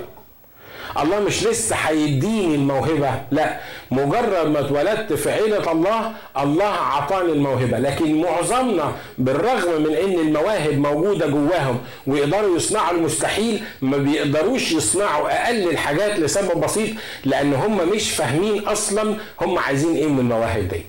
[0.97, 3.59] الله مش لسه هيديني الموهبة لا.
[3.91, 7.77] مجرد ما اتولدت في عيلة الله الله عطاني الموهبة.
[7.79, 15.69] لكن معظمنا بالرغم من إن المواهب موجودة جواهم ويقدروا يصنعوا المستحيل ما بيقدروش يصنعوا أقل
[15.69, 16.89] الحاجات لسبب بسيط
[17.25, 20.81] لأن هم مش فاهمين أصلا هم عايزين إيه من المواهب دي.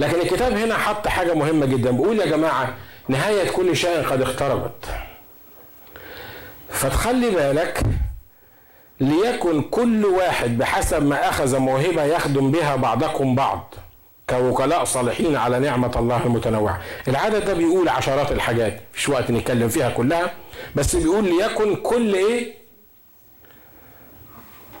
[0.00, 1.90] لكن الكتاب هنا حط حاجة مهمة جدا.
[1.90, 2.74] بيقول يا جماعة
[3.08, 4.84] نهاية كل شيء قد اقتربت
[6.70, 7.80] فتخلي بالك
[9.00, 13.74] ليكن كل واحد بحسب ما أخذ موهبة يخدم بها بعضكم بعض
[14.30, 16.80] كوكلاء صالحين على نعمة الله المتنوعة.
[17.08, 20.32] العدد ده بيقول عشرات الحاجات مش وقت نتكلم فيها كلها
[20.74, 22.54] بس بيقول ليكن كل إيه؟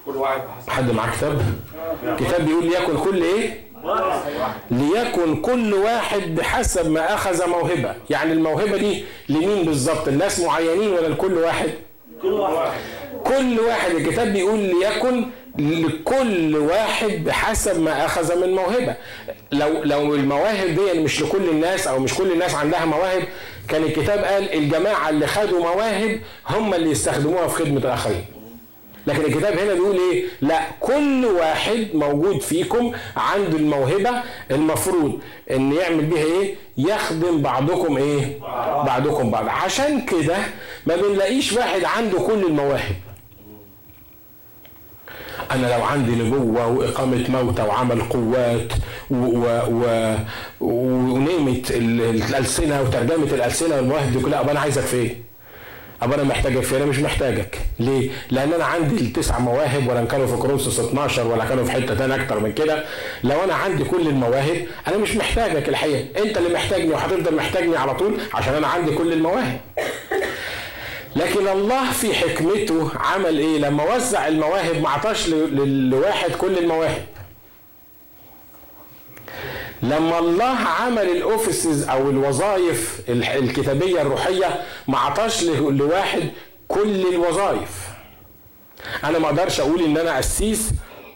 [0.06, 0.70] كل واحد بحسب.
[0.70, 1.42] حد معاه كتاب؟
[2.18, 3.68] كتاب بيقول ليكن كل إيه؟
[4.70, 7.94] ليكن كل واحد بحسب ما أخذ موهبة.
[8.10, 11.70] يعني الموهبة دي لمين بالظبط؟ الناس معينين ولا لكل واحد؟
[13.24, 13.90] كل واحد.
[13.90, 15.24] الكتاب بيقول ليكن
[15.58, 18.94] لكل واحد بحسب ما أخذ من موهبة.
[19.52, 23.22] لو لو المواهب دي مش لكل الناس أو مش كل الناس عندها مواهب
[23.68, 28.24] كان الكتاب قال الجماعة اللي خدوا مواهب هم اللي يستخدموها في خدمة الآخرين.
[29.08, 34.10] لكن الكتاب هنا بيقول إيه؟ لا كل واحد موجود فيكم عنده الموهبة
[34.50, 38.40] المفروض إن يعمل بيها إيه؟ يخدم بعضكم إيه؟
[38.86, 39.48] بعضكم بعض.
[39.48, 40.36] عشان كده
[40.86, 42.94] ما بنلاقيش واحد عنده كل المواهب.
[45.50, 48.72] أنا لو عندي نبوة وإقامة موتى وعمل قوات
[50.60, 55.27] ونيمه ال- الألسنة وترجمة الألسنة والمواهب دي كلها أنا عايزك في إيه؟
[56.02, 57.58] ابقى أنا محتاجك في أنا مش محتاجك.
[57.78, 61.94] ليه؟ لأن أنا عندي التسع مواهب ولا كانوا في كورنثوس 12 ولا كانوا في حتة
[61.94, 62.84] ثانية أكتر من كده.
[63.24, 66.22] لو أنا عندي كل المواهب أنا مش محتاجك الحقيقة.
[66.22, 69.60] أنت اللي محتاجني وهتفضل محتاجني على طول عشان أنا عندي كل المواهب.
[71.16, 77.02] لكن الله في حكمته عمل إيه؟ لما وزع المواهب ما عطاش لواحد كل المواهب.
[79.82, 86.22] لما الله عمل الاوفيسز أو الوظائف الكتابية الروحية ما عطاش لواحد
[86.68, 87.88] كل الوظائف.
[89.04, 90.70] أنا ما أقدرش أقول إن أنا قسيس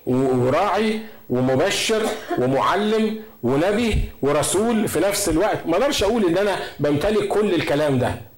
[0.06, 1.00] وراعي
[1.30, 2.02] ومبشر
[2.38, 5.66] ومعلم ونبي ورسول في نفس الوقت.
[5.66, 8.31] ما أقدرش أقول إن أنا بمتلك كل الكلام ده.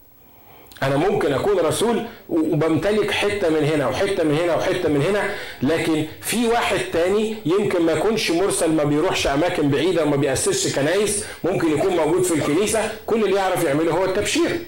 [0.82, 6.04] أنا ممكن أكون رسول وبمتلك حتة من هنا وحتة من هنا وحتة من هنا لكن
[6.20, 11.70] في واحد تاني يمكن ما يكونش مرسل ما بيروحش أماكن بعيدة وما بيأسسش كنايس ممكن
[11.78, 14.58] يكون موجود في الكنيسة كل اللي يعرف يعمله هو التبشير.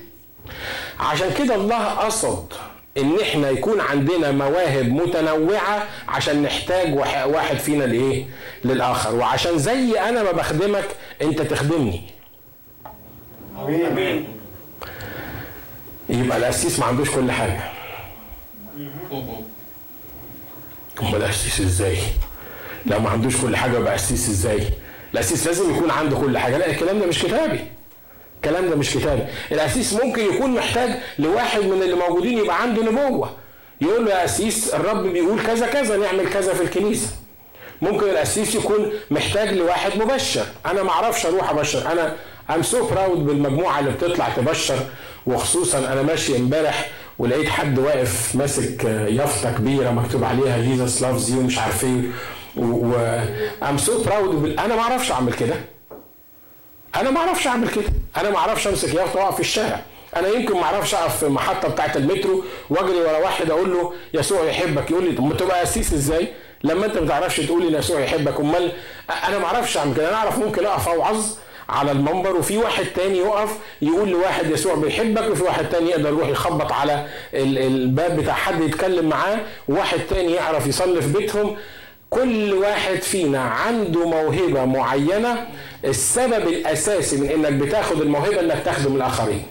[1.00, 2.52] عشان كده الله قصد
[2.98, 6.94] إن إحنا يكون عندنا مواهب متنوعة عشان نحتاج
[7.26, 8.24] واحد فينا لإيه؟
[8.64, 9.14] للآخر.
[9.14, 10.84] وعشان زي أنا ما بخدمك
[11.22, 12.00] أنت تخدمني.
[13.59, 14.36] آمين.
[16.09, 17.61] يبقى القسيس ما عندوش كل حاجة.
[21.02, 21.98] أمال القسيس إزاي؟
[22.86, 24.61] لو ما عندوش كل حاجة يبقى قسيس إزاي؟
[25.14, 26.57] القسيس لازم يكون عنده كل حاجة.
[26.59, 27.61] لا الكلام ده مش كتابي.
[28.36, 29.22] الكلام ده مش كتابي.
[29.52, 33.30] القسيس ممكن يكون محتاج لواحد من اللي موجودين يبقى عنده نبوة.
[33.80, 37.09] يقول له يا قسيس الرب بيقول كذا كذا نعمل كذا في الكنيسة.
[37.82, 40.46] ممكن القسيس يكون محتاج لواحد مبشر.
[40.66, 41.92] أنا ما أعرفش أروح أبشر.
[41.92, 42.16] أنا
[42.51, 44.78] I'm so proud بالمجموعة اللي بتطلع تبشر.
[45.27, 51.40] وخصوصا أنا ماشي امبارح ولقيت حد واقف ماسك يافطة كبيرة مكتوب عليها Jesus loves you
[51.43, 52.03] مش عارف إيه.
[52.57, 52.95] و
[53.62, 55.55] I'm so proud أنا ما أعرفش أعمل كده.
[56.97, 57.85] أنا ما أعرفش أعمل كده.
[58.16, 59.81] أنا ما أعرفش أمسك يافطة وأقف في الشارع.
[60.16, 64.45] أنا يمكن ما أعرفش أقف في المحطه بتاعة المترو وأجري ورا واحد أقول له يسوع
[64.45, 66.29] يحبك يقول لي طب تبقى قسيس إزاي؟
[66.64, 68.72] لما أنت ما تعرفش تقول لي يسوع يحبك أمال
[69.29, 70.09] أنا ما أعرفش أعمل كده.
[70.09, 71.27] أنا أعرف ممكن أقف اوعظ
[71.68, 73.50] على المنبر وفي واحد تاني يقف
[73.82, 79.08] يقول لواحد يسوع بيحبك وفي واحد تاني يقدر يروح يخبط على الباب بتاع حد يتكلم
[79.08, 79.38] معاه
[79.68, 81.56] وواحد تاني يعرف يصلي في بيتهم.
[82.10, 85.46] كل واحد فينا عنده موهبة معينة
[85.84, 89.42] السبب الأساسي من إنك بتاخد الموهبة إنك تخدم الآخرين.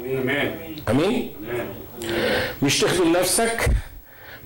[0.00, 0.52] آمين؟
[0.90, 1.32] أمين؟
[2.62, 3.68] مش تخدم نفسك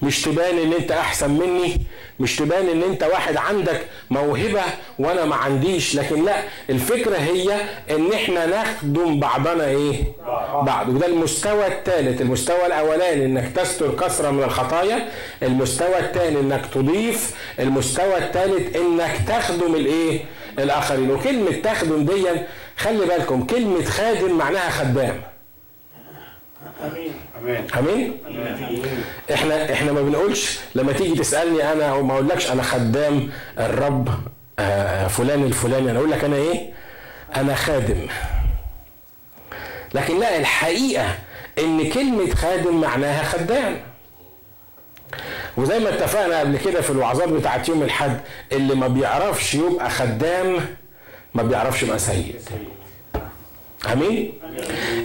[0.03, 1.81] مش تبان ان انت احسن مني
[2.21, 3.81] مش تبان ان انت واحد عندك
[4.11, 4.63] موهبة
[4.99, 5.95] وأنا ما عنديش.
[5.95, 6.37] لكن لا
[6.71, 7.55] الفكرة هي
[7.91, 9.95] ان إحنا نخدم بعضنا إيه؟
[10.63, 10.89] بعض.
[10.89, 15.09] وده المستوى الثالث المستوى الاولاني انك تستر كثره من الخطايا
[15.43, 17.31] المستوى الثاني انك تضيف
[17.61, 20.21] المستوى الثالث انك تخدم الايه؟
[20.59, 21.11] الاخرين.
[21.11, 22.25] وكلمة تخدم دي
[22.77, 25.21] خلي بالكم كلمة خادم معناها خدام.
[26.87, 27.13] آمين.
[27.79, 28.13] آمين.
[29.35, 34.09] إحنا إحنا ما بنقولش لما تيجي تسألني أنا ما أقولكش أنا خدام الرب
[34.59, 35.91] آه، فلان الفلاني.
[35.91, 36.73] أنا أقول لك أنا إيه؟
[37.37, 38.07] أنا خادم.
[39.95, 41.15] لكن لا الحقيقة
[41.59, 43.77] إن كلمة خادم معناها خدام.
[45.57, 48.21] وزي ما اتفقنا قبل كده في الوعظات بتاعت يوم الحد
[48.53, 50.61] اللي ما بيعرفش يبقى خدام
[51.35, 52.35] ما بيعرفش يبقى سيد.
[53.93, 54.33] امين؟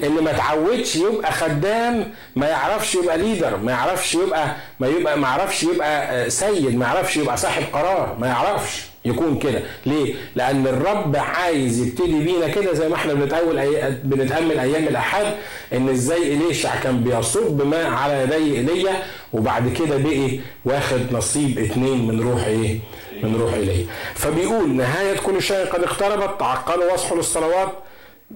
[0.04, 5.28] اللي ما اتعودش يبقى خدام ما يعرفش يبقى ليدر ما يعرفش يبقى ما يبقى ما
[5.28, 9.62] يعرفش يبقى سيد ما يعرفش يبقى صاحب قرار ما يعرفش يكون كده.
[9.86, 13.92] ليه؟ لأن الرب عايز يبتدي بينا كده زي ما إحنا بنتأول أي...
[14.04, 15.26] بنتأمل أيام الأحد
[15.74, 19.04] إن إزاي إليشع كان بيصب ماء على يدي إيليا
[19.34, 22.80] وبعد كده بقي واخد نصيب اتنين من روح إيه؟
[23.24, 23.86] من روح إيليا.
[24.16, 27.70] فبيقول نهاية كل شيء قد اقتربت تعقلوا واصحوا للصلوات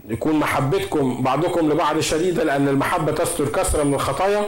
[0.09, 4.45] يكون محبتكم بعضكم لبعض شديدة لأن المحبة تستر كثرة من الخطايا.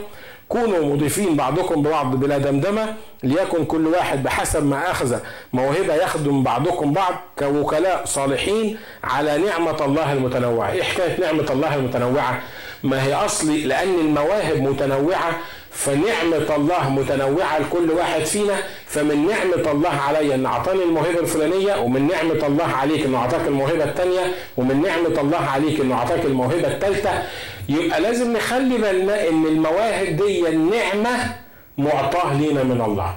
[0.50, 5.18] كونوا مضيفين بعضكم ببعض بلا دمدمة ليكن كل واحد بحسب ما أخذ.
[5.54, 10.72] موهبة يخدم بعضكم بعض كوكلاء صالحين على نعمة الله المتنوعة.
[10.72, 12.42] إيه حكاية نعمة الله المتنوعة؟
[12.84, 15.40] ما هي أصلي لأن المواهب متنوعة
[15.76, 18.56] فنعمة الله متنوعة لكل واحد فينا
[18.88, 23.84] فمن نعمة الله علي أن أعطاني الموهبة الفلانية ومن نعمة الله عليك أنه أعطاك الموهبة
[23.84, 24.22] الثانية
[24.58, 27.24] ومن نعمة الله عليك أنه أعطاك الموهبة الثالثة
[27.70, 31.36] يبقى لازم نخلي بالنا أن المواهب دي النعمة
[31.78, 33.16] معطاة لينا من الله.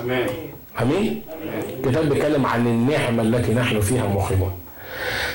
[0.00, 0.28] آمين.
[0.82, 1.22] أمين؟
[1.84, 4.52] الكتاب بيتكلم عن النعمة التي نحن فيها موهبون.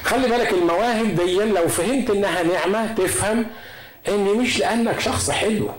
[0.03, 3.45] خلي بالك المواهب دي لو فهمت إنها نعمة تفهم
[4.09, 5.69] إن مش لأنك شخص حلو.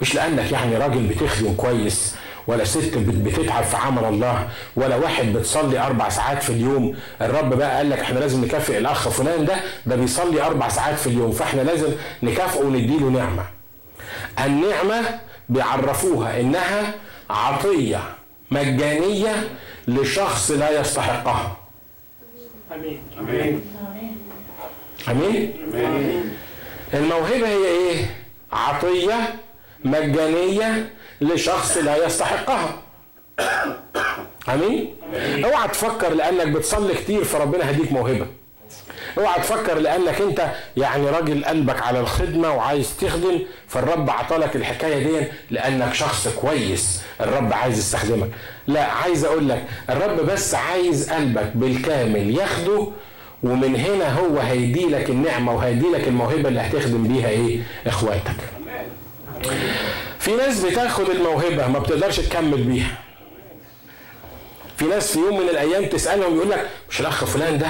[0.00, 2.14] مش لأنك يعني راجل بتخدم كويس
[2.46, 6.96] ولا ست بتتعب في عمل الله ولا واحد بتصلي أربع ساعات في اليوم.
[7.20, 11.06] الرب بقى قال لك إحنا لازم نكافئ الأخ فلان ده ده بيصلي أربع ساعات في
[11.06, 11.88] اليوم فإحنا لازم
[12.22, 13.44] نكافئه ونديله نعمة.
[14.44, 16.94] النعمة بيعرفوها إنها
[17.30, 18.00] عطية
[18.50, 19.48] مجانية
[19.88, 21.56] لشخص لا يستحقها.
[22.74, 23.60] امين آمين.
[25.08, 26.32] أمين؟ آمين.
[26.94, 28.06] الموهبة هي إيه؟
[28.52, 29.34] عطية
[29.84, 32.78] مجانية لشخص لا يستحقها.
[34.48, 34.94] أمين؟
[35.44, 38.26] اوعى تفكر لأنك بتصلي كتير فربنا هديك موهبة.
[39.18, 45.26] اوعى تفكر لأنك انت يعني راجل قلبك على الخدمة وعايز تخدم فالرب عطالك الحكاية دي
[45.50, 47.02] لأنك شخص كويس.
[47.20, 48.28] الرب عايز يستخدمك.
[48.66, 52.86] لا عايز أقول لك الرب بس عايز قلبك بالكامل ياخده
[53.42, 58.36] ومن هنا هو هيدي لك النعمة وهيدي لك الموهبة اللي هتخدم بيها إيه؟ إخواتك.
[60.18, 62.98] في ناس بتاخد الموهبة ما بتقدرش تكمل بيها.
[64.76, 67.68] في ناس في يوم من الأيام تسألهم يقول لك مش الأخ فلان ده؟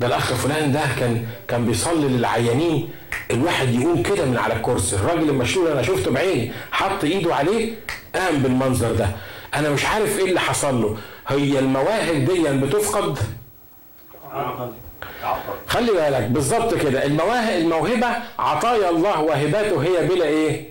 [0.00, 2.88] ده الأخ فلان ده كان كان بيصلي للعيانين.
[3.30, 4.96] الواحد يقوم كده من على الكرسي.
[4.96, 7.74] الراجل المشلول أنا شفته بعيني حط إيده عليه
[8.14, 9.08] قام بالمنظر ده.
[9.54, 10.96] أنا مش عارف إيه اللي حصل له.
[11.28, 13.18] هي المواهب دي بتفقد؟
[15.66, 20.64] خلي بالك بالظبط كده المواهب الموهبة عطايا الله وهباته هي بلا إيه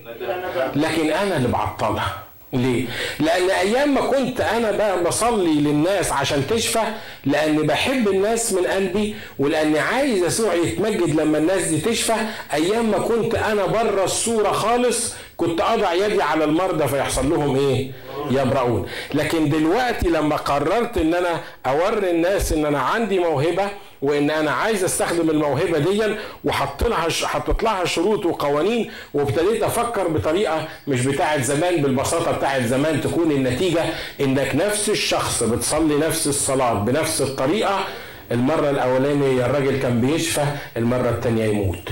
[0.76, 2.22] لكن أنا اللي بعطلها
[2.52, 2.86] ليه؟
[3.20, 6.82] لأن أيام ما كنت أنا بصلي للناس عشان تشفى
[7.24, 12.12] لأني بحب الناس من قلبي ولأني عايز يسوع يتمجد لما الناس دي تشفى
[12.52, 17.90] أيام ما كنت أنا بره الصورة خالص كنت أضع يدي على المرضى فيحصل لهم إيه؟
[18.30, 18.86] يبرؤون.
[19.14, 23.70] لكن دلوقتي لما قررت إن أنا أوري الناس إن أنا عندي موهبة
[24.02, 30.68] وإن أنا عايز أستخدم الموهبة دي وحط لها حطيت لها شروط وقوانين وابتديت أفكر بطريقة
[30.88, 33.82] مش بتاعه زمان بالبساطة بتاعه زمان تكون النتيجة
[34.20, 37.84] إنك نفس الشخص بتصلي نفس الصلاة بنفس الطريقة.
[38.32, 40.44] المرة الأولانية الراجل كان بيشفى
[40.76, 41.78] المرة الثانية يموت.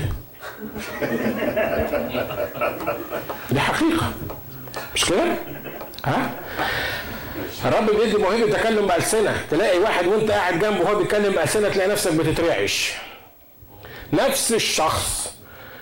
[3.51, 4.11] دي حقيقة.
[4.95, 5.35] مش كده؟
[6.05, 6.31] ها؟
[7.65, 9.33] الرب بيدي موهبة تكلم بألسنة.
[9.51, 12.91] تلاقي واحد وانت قاعد جنبه وهو بيتكلم بألسنة تلاقي نفسك بتترعش.
[14.13, 15.33] نفس الشخص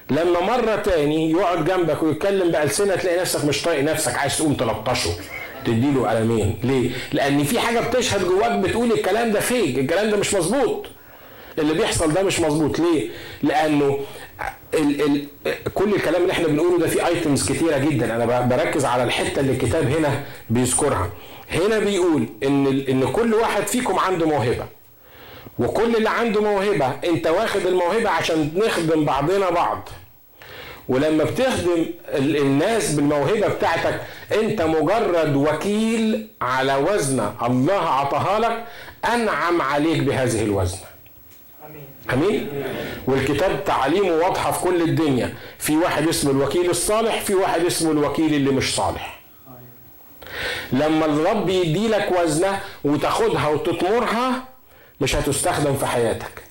[0.09, 5.11] لما مرة تاني يقعد جنبك ويتكلم بألسنة تلاقي نفسك مش طايق نفسك عايز تقوم تلطشه.
[5.65, 6.59] تديله قلمين.
[6.63, 10.85] ليه؟ لأن في حاجة بتشهد جواك بتقول الكلام ده فيك الكلام ده مش مظبوط.
[11.59, 12.79] اللي بيحصل ده مش مظبوط.
[12.79, 13.09] ليه؟
[13.43, 13.99] لأنه
[14.73, 15.25] ال ال
[15.73, 18.15] كل الكلام اللي إحنا بنقوله ده فيه ايتمز كتيرة جدا.
[18.15, 21.09] أنا بركز على الحتة اللي الكتاب هنا بيذكرها.
[21.51, 24.65] هنا بيقول إن إن كل واحد فيكم عنده موهبة.
[25.59, 29.89] وكل اللي عنده موهبة أنت واخد الموهبة عشان نخدم بعضنا بعض.
[30.89, 31.85] ولما بتخدم
[32.15, 34.01] الناس بالموهبة بتاعتك
[34.33, 38.63] أنت مجرد وكيل على وزنه الله عطاها لك.
[39.13, 40.88] أنعم عليك بهذه الوزنه
[42.13, 42.47] أمين؟
[43.07, 45.33] والكتاب تعاليمه واضحة في كل الدنيا.
[45.57, 49.19] في واحد اسمه الوكيل الصالح في واحد اسمه الوكيل اللي مش صالح.
[50.71, 54.43] لما الرب يدي لك وزنة وتاخدها وتطمرها
[55.01, 56.43] مش هتستخدم في حياتك.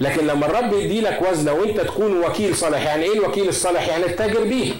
[0.00, 4.06] لكن لما الرب يدي لك وزنة وانت تكون وكيل صالح يعني إيه الوكيل الصالح؟ يعني
[4.06, 4.74] التاجر بيها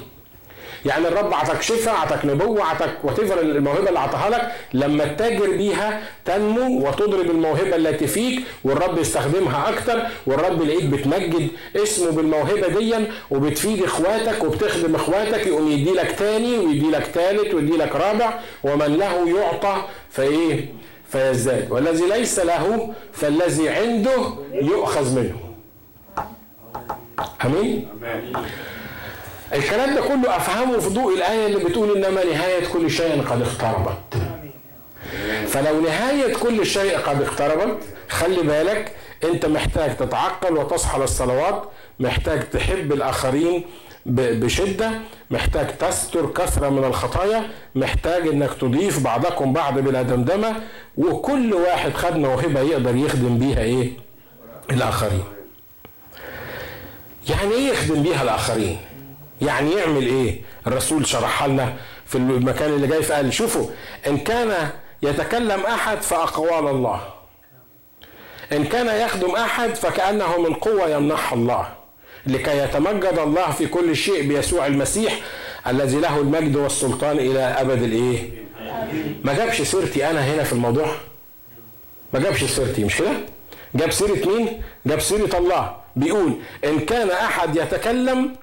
[0.86, 6.02] يعني الرب عطاك شفاء عطاك نبوة عطاك وات الموهبة اللي عطاها لك لما تتاجر بيها
[6.24, 12.94] تنمو وتضرب الموهبة التي فيك والرب يستخدمها أكتر والرب يلاقيك بتمجد اسمه بالموهبة دي
[13.30, 18.96] وبتفيد إخواتك وبتخدم إخواتك يقوم يدي لك تاني ويدي لك تالت ويدي لك رابع ومن
[18.96, 19.76] له يعطى
[20.10, 20.66] فإيه؟
[21.12, 21.72] فيزداد.
[21.72, 24.18] والذي ليس له فالذي عنده
[24.52, 25.36] يؤخذ منه.
[27.44, 27.88] آمين.
[29.54, 34.22] الكلام ده كله أفهمه في ضوء الآية اللي بتقول إنما نهاية كل شيء قد اقتربت.
[35.48, 37.78] فلو نهاية كل شيء قد اقتربت
[38.08, 38.92] خلي بالك
[39.24, 41.62] أنت محتاج تتعقل وتصحى للصلوات
[42.00, 43.64] محتاج تحب الآخرين
[44.06, 44.90] بشدة
[45.30, 50.54] محتاج تستر كثرة من الخطايا محتاج إنك تضيف بعضكم بعض بلا دمدمة
[50.96, 53.90] وكل واحد خد موهبه يقدر يخدم بيها إيه؟
[54.70, 55.24] الآخرين.
[57.28, 58.78] يعني إيه يخدم بيها الآخرين؟
[59.42, 61.76] يعني يعمل إيه؟ الرسول شرحها لنا
[62.06, 63.66] في المكان اللي جاي فقال شوفوا
[64.06, 64.70] إن كان
[65.02, 67.00] يتكلم أحد فأقوال الله.
[68.52, 71.68] إن كان يخدم أحد فكأنه من قوة يمنحها الله.
[72.26, 75.20] لكي يتمجد الله في كل شيء بيسوع المسيح
[75.66, 78.30] الذي له المجد والسلطان إلى أبد الإيه؟
[79.24, 80.86] ما جابش سيرتي أنا هنا في الموضوع.
[82.12, 83.10] ما جابش سيرتي مش كده؟
[83.74, 85.76] جاب سيرة مين؟ جاب سيرة الله.
[85.96, 86.32] بيقول
[86.64, 88.36] إن كان أحد يتكلم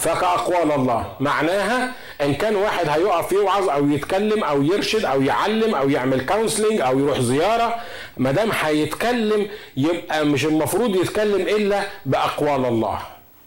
[0.00, 5.88] فكأقوال الله معناها إن كان واحد هيقف يوعظ أو يتكلم أو يرشد أو يعلم أو
[5.90, 7.74] يعمل كونسلنج أو يروح زيارة
[8.16, 9.46] ما دام هيتكلم
[9.76, 12.98] يبقى مش المفروض يتكلم إلا بأقوال الله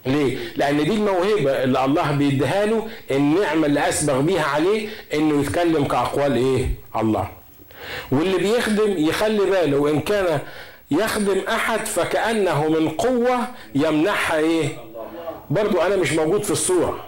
[0.06, 5.84] ليه؟ لأن دي الموهبة اللي الله بيديها له النعمة اللي أسبغ بيها عليه إنه يتكلم
[5.84, 7.28] كأقوال إيه؟ الله.
[8.12, 10.38] واللي بيخدم يخلي باله وإن كان
[10.90, 13.38] يخدم أحد فكأنه من قوة
[13.74, 14.68] يمنحها إيه؟
[15.50, 17.04] برضو أنا مش موجود في الصورة.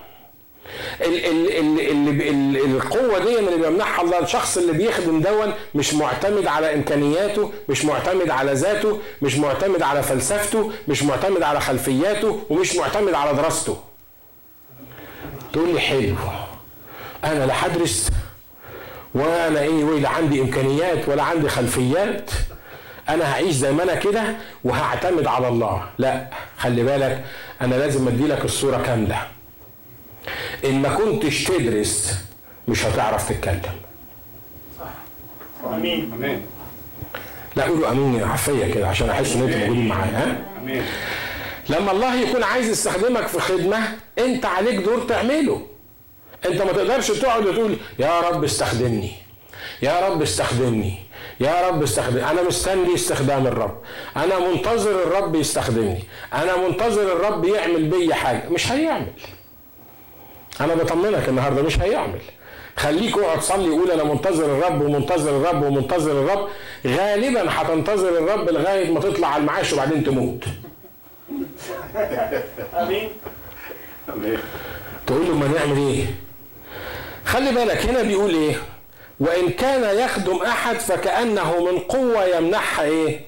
[1.00, 5.94] ال ال ال ال ال القوة دي اللي بيمنحها الله الشخص اللي بيخدم دون مش
[5.94, 12.40] معتمد على إمكانياته مش معتمد على ذاته مش معتمد على فلسفته مش معتمد على خلفياته
[12.50, 13.76] ومش معتمد على دراسته.
[15.52, 16.14] تقول لي حلو.
[17.24, 18.08] أنا لا هدرس
[19.14, 22.30] وأنا إيه ولا عندي إمكانيات ولا عندي خلفيات.
[23.08, 24.22] أنا هعيش زي ما أنا كده
[24.64, 25.86] وهعتمد على الله.
[25.98, 26.26] لا
[26.58, 27.24] خلي بالك
[27.60, 29.22] أنا لازم أدي لك الصورة كاملة.
[30.64, 32.14] ان ما كنتش تدرس
[32.68, 33.60] مش هتعرف تتكلم.
[35.66, 36.12] امين.
[36.12, 36.42] امين.
[37.56, 40.82] لا قولوا امين عفية كده عشان احس ان أنتوا موجودين معايا ها؟ امين.
[41.68, 43.78] لما الله يكون عايز يستخدمك في خدمة
[44.18, 45.66] انت عليك دور تعمله.
[46.46, 49.12] انت ما تقدرش تقعد وتقول يا رب استخدمني
[49.82, 50.98] يا رب استخدمني.
[51.40, 52.24] يا رب استخدم.
[52.24, 53.78] أنا مستني استخدام الرب.
[54.16, 56.04] أنا منتظر الرب يستخدمني.
[56.34, 58.48] أنا منتظر الرب يعمل بيا حاجة.
[58.48, 59.12] مش هيعمل.
[60.60, 62.20] أنا بطمنك النهارده مش هيعمل.
[62.76, 66.48] خليك اقعد صلي وقول أنا منتظر الرب ومنتظر الرب ومنتظر الرب.
[66.86, 70.44] غالبا هتنتظر الرب لغاية ما تطلع على المعاش وبعدين تموت.
[72.74, 73.08] آمين.
[75.06, 76.06] تقول له ما نعمل إيه؟
[77.24, 78.56] خلي بالك هنا بيقول إيه؟
[79.20, 83.20] وإن كان يخدم أحد فكأنه من قوة يمنحها إيه؟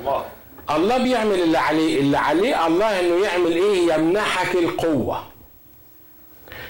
[0.00, 0.24] الله.
[0.70, 5.24] الله بيعمل اللي عليه اللي عليه الله إنه يعمل إيه؟ يمنحك القوة.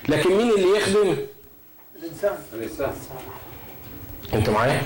[0.09, 1.17] لكن مين اللي يخدم؟
[2.03, 2.39] الإنسان.
[2.53, 2.93] الإنسان.
[4.35, 4.83] أنت معايا؟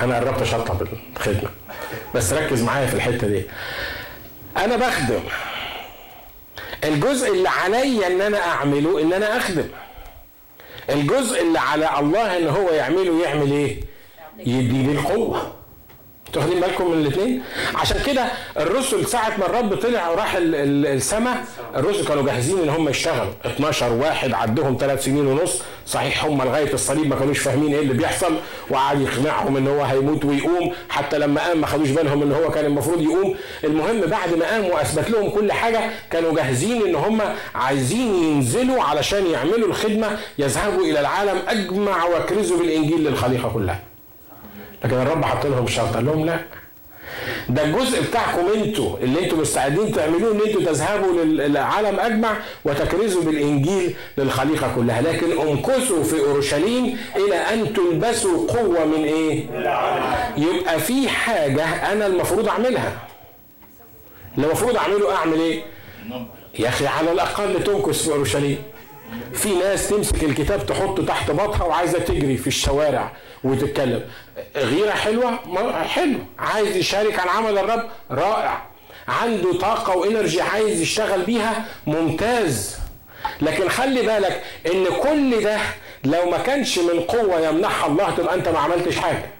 [0.00, 1.50] أنا قربت أشطب الخدمة.
[2.14, 3.42] بس ركز معايا في الحتة دي.
[4.56, 5.20] أنا بخدم.
[6.84, 9.68] الجزء اللي عليا إن أنا أعمله إن أنا أخدم.
[10.90, 13.80] الجزء اللي على الله ان هو يعمله يعمل إيه؟
[14.38, 15.52] يديني القوه
[16.36, 17.42] أنتوا واخدين بالكم من الاثنين.
[17.74, 18.24] عشان كده
[18.56, 21.44] الرسل ساعة ما الرب طلع وراح السماء
[21.76, 23.32] الرسل كانوا جاهزين إن هم يشتغلوا.
[23.46, 25.62] 12 واحد عدهم ثلاث سنين ونص.
[25.86, 28.34] صحيح هم لغاية الصليب ما كانوش فاهمين إيه اللي بيحصل
[28.70, 30.72] وقعد يقنعهم إن هو هيموت ويقوم.
[30.88, 33.34] حتى لما قام ما خدوش بالهم إن هو كان المفروض يقوم.
[33.64, 35.80] المهم بعد ما قام وأثبت لهم كل حاجة
[36.10, 37.20] كانوا جاهزين إن هم
[37.54, 43.80] عايزين ينزلوا علشان يعملوا الخدمة يذهبوا إلى العالم أجمع وأكرزوا بالإنجيل للخليقة كلها.
[44.84, 46.38] لكن الرب حط لهم شرط قال لهم لا
[47.48, 53.94] ده الجزء بتاعكم أنتوا اللي أنتوا مستعدين تعملوه ان أنتوا تذهبوا للعالم أجمع وتكرزوا بالإنجيل
[54.18, 59.44] للخليقة كلها لكن امكثوا في أورشليم إلى أن تلبسوا قوة من إيه؟
[60.36, 62.92] يبقى في حاجة أنا المفروض أعملها
[64.36, 65.62] اللي المفروض أعمله أعمل إيه؟
[66.58, 68.58] يا أخي على الأقل تمكث في أورشليم
[69.34, 73.12] في ناس تمسك الكتاب تحطه تحت بطها وعايزة تجري في الشوارع
[73.44, 74.04] وتتكلم.
[74.56, 75.38] غيرة حلوة
[75.82, 78.66] حلو عايز يشارك عن عمل الرب رائع.
[79.08, 82.76] عنده طاقة وإنرجي عايز يشتغل بيها ممتاز.
[83.42, 85.58] لكن خلي بالك إن كل ده
[86.04, 89.30] لو ما كانش من قوة يمنحها الله تبقى أنت ما عملتش حاجة.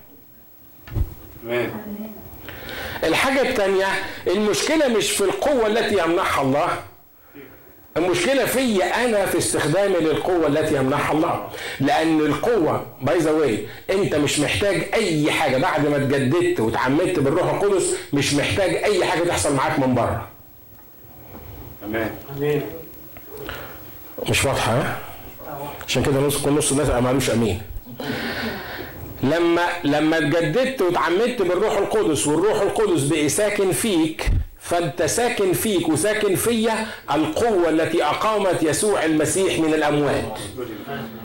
[3.05, 3.87] الحاجة الثانية
[4.27, 6.69] المشكلة مش في القوة التي يمنحها الله.
[7.97, 11.49] المشكلة فيا أنا في استخدامي للقوة التي يمنحها الله.
[11.81, 15.57] لأن القوة by the way أنت مش محتاج أي حاجة.
[15.59, 20.29] بعد ما اتجددت واتعمدت بالروح القدس مش محتاج أي حاجة تحصل معاك من بره.
[21.85, 22.11] آمين.
[22.37, 22.63] آمين.
[24.29, 24.99] مش واضحة ها؟
[25.89, 27.63] عشان كده نص كل نص الناس ما قالوش أمين.
[29.23, 34.31] لما لما اتجددت واتعمدت بالروح القدس والروح القدس بقي ساكن فيك
[34.71, 40.39] فانت ساكن فيك وساكن فيا القوة التي أقامت يسوع المسيح من الأموات.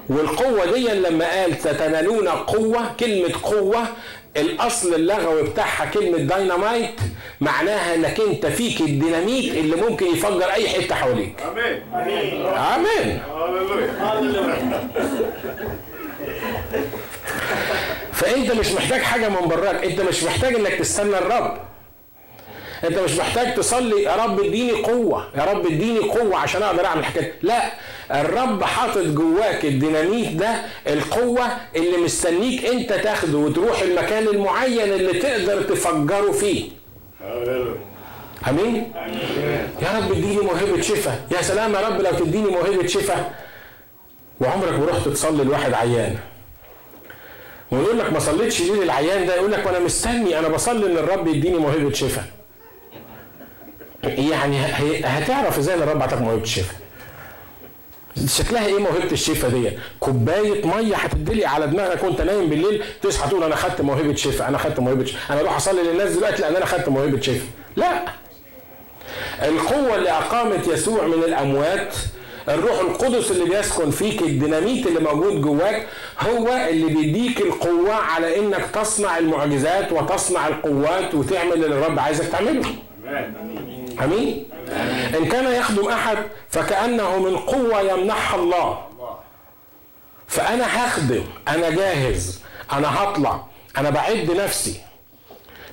[0.09, 3.83] والقوة دي لما قال ستنالون قوة كلمة قوة
[4.37, 6.99] الأصل اللغوي بتاعها كلمة داينامايت
[7.41, 11.35] معناها إنك أنت فيك الديناميت اللي ممكن يفجر أي حتة حواليك.
[11.41, 12.45] آمين.
[12.45, 13.21] آمين.
[18.13, 21.57] فأنت مش محتاج حاجة من براك أنت مش محتاج إنك تستنى الرب.
[22.83, 26.99] انت مش محتاج تصلي يا رب اديني قوة يا رب اديني قوة عشان أقدر اعمل
[26.99, 27.61] الحاجات لا
[28.11, 30.55] الرب حاطط جواك الديناميت ده
[30.87, 36.69] القوة اللي مستنيك انت تاخده وتروح المكان المعين اللي تقدر تفجره فيه.
[38.49, 38.91] آمين؟
[39.81, 41.25] يا رب اديني موهبة شفاء.
[41.31, 43.33] يا سلام يا رب لو تديني موهبة شفاء.
[44.41, 46.15] وعمرك ما رحت تصلي لواحد عيان.
[47.71, 51.27] ويقول لك ما صليتش ليه للعيان ده يقول لك وأنا مستني أنا بصلي ان الرب
[51.27, 52.25] يديني موهبة شفاء.
[54.03, 54.59] يعني
[55.05, 56.75] هتعرف إزاي ان الرب عطاك موهبة الشفاء.
[58.27, 63.43] شكلها إيه موهبة الشفاء دي؟ كوباية مية هتدلق على دماغك وانت نايم بالليل تصحى تقول
[63.43, 65.21] أنا خدت موهبة شفاء أنا خدت موهبة شفاء.
[65.31, 67.47] أنا أروح أصلي للناس دلوقتي لأن أنا خدت موهبة شفاء.
[67.75, 68.03] لا.
[69.43, 71.95] القوة اللي أقامت يسوع من الأموات
[72.49, 75.87] الروح القدس اللي بيسكن فيك الديناميت اللي موجود جواك
[76.19, 82.65] هو اللي بيديك القوة على إنك تصنع المعجزات وتصنع القوات وتعمل اللي الرب عايزك تعمله.
[84.03, 84.49] آمين؟
[85.17, 86.17] إن كان يخدم أحد
[86.49, 88.85] فكأنه من قوة يمنحها الله.
[90.27, 92.41] فأنا هخدم أنا جاهز
[92.73, 93.45] أنا هطلع
[93.77, 94.81] أنا بعد نفسي.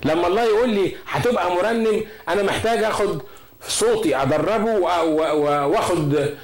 [0.05, 3.23] لما الله يقول لي هتبقى مرنم أنا محتاج آخد
[3.69, 4.73] صوتي أدربه
[5.67, 6.35] وآخد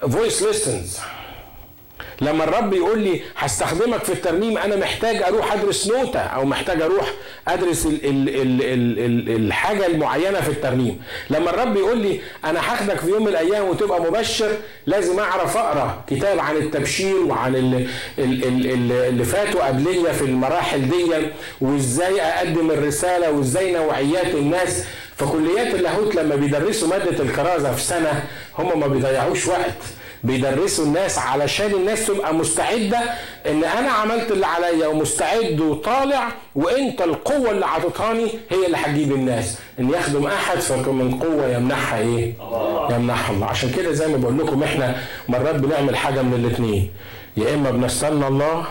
[0.00, 0.98] voice lessons
[2.20, 7.12] لما الرب يقول لي هستخدمك في الترنيم أنا محتاج أروح أدرس نوتة أو محتاج أروح
[7.48, 8.98] أدرس ال ال ال ال
[9.28, 11.02] ال الحاجة المعينة في الترنيم.
[11.30, 14.50] لما الرب يقول لي أنا هاخدك في يوم من الأيام وتبقى مبشر
[14.86, 17.74] لازم أعرف أقرأ كتاب عن التبشير وعن ال
[18.18, 21.26] ال ال ال اللي فاتوا قبلية في المراحل دي
[21.60, 24.84] وإزاي أقدم الرسالة وإزاي نوعيات الناس.
[25.16, 28.24] فكليات اللاهوت لما بيدرسوا مادة الكرازة في سنة
[28.58, 29.74] هم ما بيضيعوش وقت.
[30.24, 32.98] بيدرسوا الناس علشان الناس تبقى مستعدة
[33.46, 39.58] إن أنا عملت اللي عليا ومستعد وطالع وإنت القوة اللي عطتهاني هي اللي هتجيب الناس.
[39.78, 42.34] إن يخدم أحد فمن قوة يمنحها إيه؟
[42.90, 43.46] يمنحها الله.
[43.46, 44.96] عشان كده زي ما بقول لكم إحنا
[45.28, 46.90] مرات بنعمل حاجة من الاثنين
[47.36, 48.64] يا إما بنستنى الله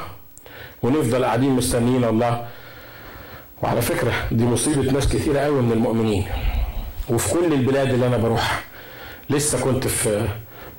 [0.83, 2.45] ونفضل قاعدين مستنيين الله.
[3.63, 6.25] وعلى فكرة دي مصيبة ناس كثيره قوي من المؤمنين.
[7.09, 8.59] وفي كل البلاد اللي أنا بروحها.
[9.29, 10.27] لسه كنت في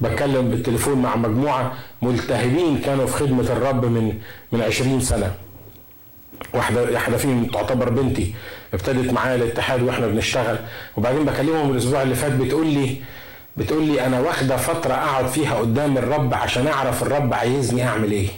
[0.00, 1.72] بتكلم بالتليفون مع مجموعة
[2.02, 4.18] ملتهبين كانوا في خدمة الرب من
[4.52, 5.32] من 20 سنة.
[6.54, 8.34] واحدة واحدة فيهم تعتبر بنتي.
[8.74, 10.58] ابتدت معايا الاتحاد وإحنا بنشتغل.
[10.96, 12.96] وبعدين بكلمهم الأسبوع اللي فات بتقول لي
[13.56, 18.28] بتقول لي أنا واخدة فترة أقعد فيها قدام الرب عشان أعرف الرب عايزني أعمل إيه.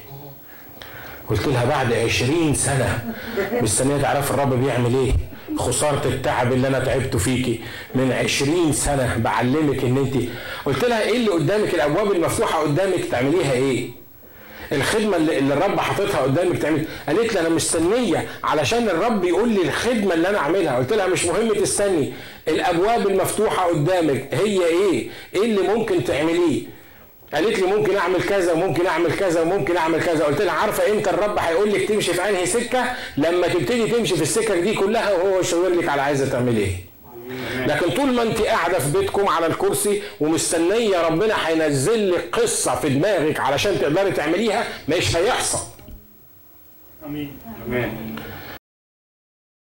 [1.29, 3.05] قلت لها بعد عشرين سنة
[3.63, 5.13] مستنية تعرف الرب بيعمل إيه.
[5.57, 7.61] خسارة التعب اللي أنا تعبته فيكي
[7.95, 10.14] من عشرين سنة بعلمك إن انت
[10.64, 13.88] قلت لها إيه اللي قدامك؟ الأبواب المفتوحة قدامك تعمليها إيه؟
[14.72, 19.62] الخدمة اللي, اللي الرب حاططها قدامك تعمل قالت لي أنا مستنية علشان الرب يقول لي
[19.62, 22.12] الخدمة اللي أنا اعملها قلت لها مش مهم تستني.
[22.49, 26.62] الأبواب المفتوحة قدامك هي إيه؟ إيه اللي ممكن تعمليه؟
[27.35, 30.24] قالت لي ممكن أعمل كذا وممكن أعمل كذا وممكن أعمل كذا.
[30.24, 32.85] قلت لها عارفة إمتى الرب هيقول لك تمشي في أنهي سكة؟
[33.16, 36.76] لما تبتدي تمشي في السكة دي كلها وهو يشاور لك على عايزة تعملي إيه.
[37.66, 42.89] لكن طول ما أنت قاعدة في بيتكم على الكرسي ومستنية ربنا هينزل لك قصة في
[42.89, 45.59] دماغك علشان تقدري تعمليها مش هيحصل.
[47.07, 47.33] آمين.
[47.68, 48.20] Amen.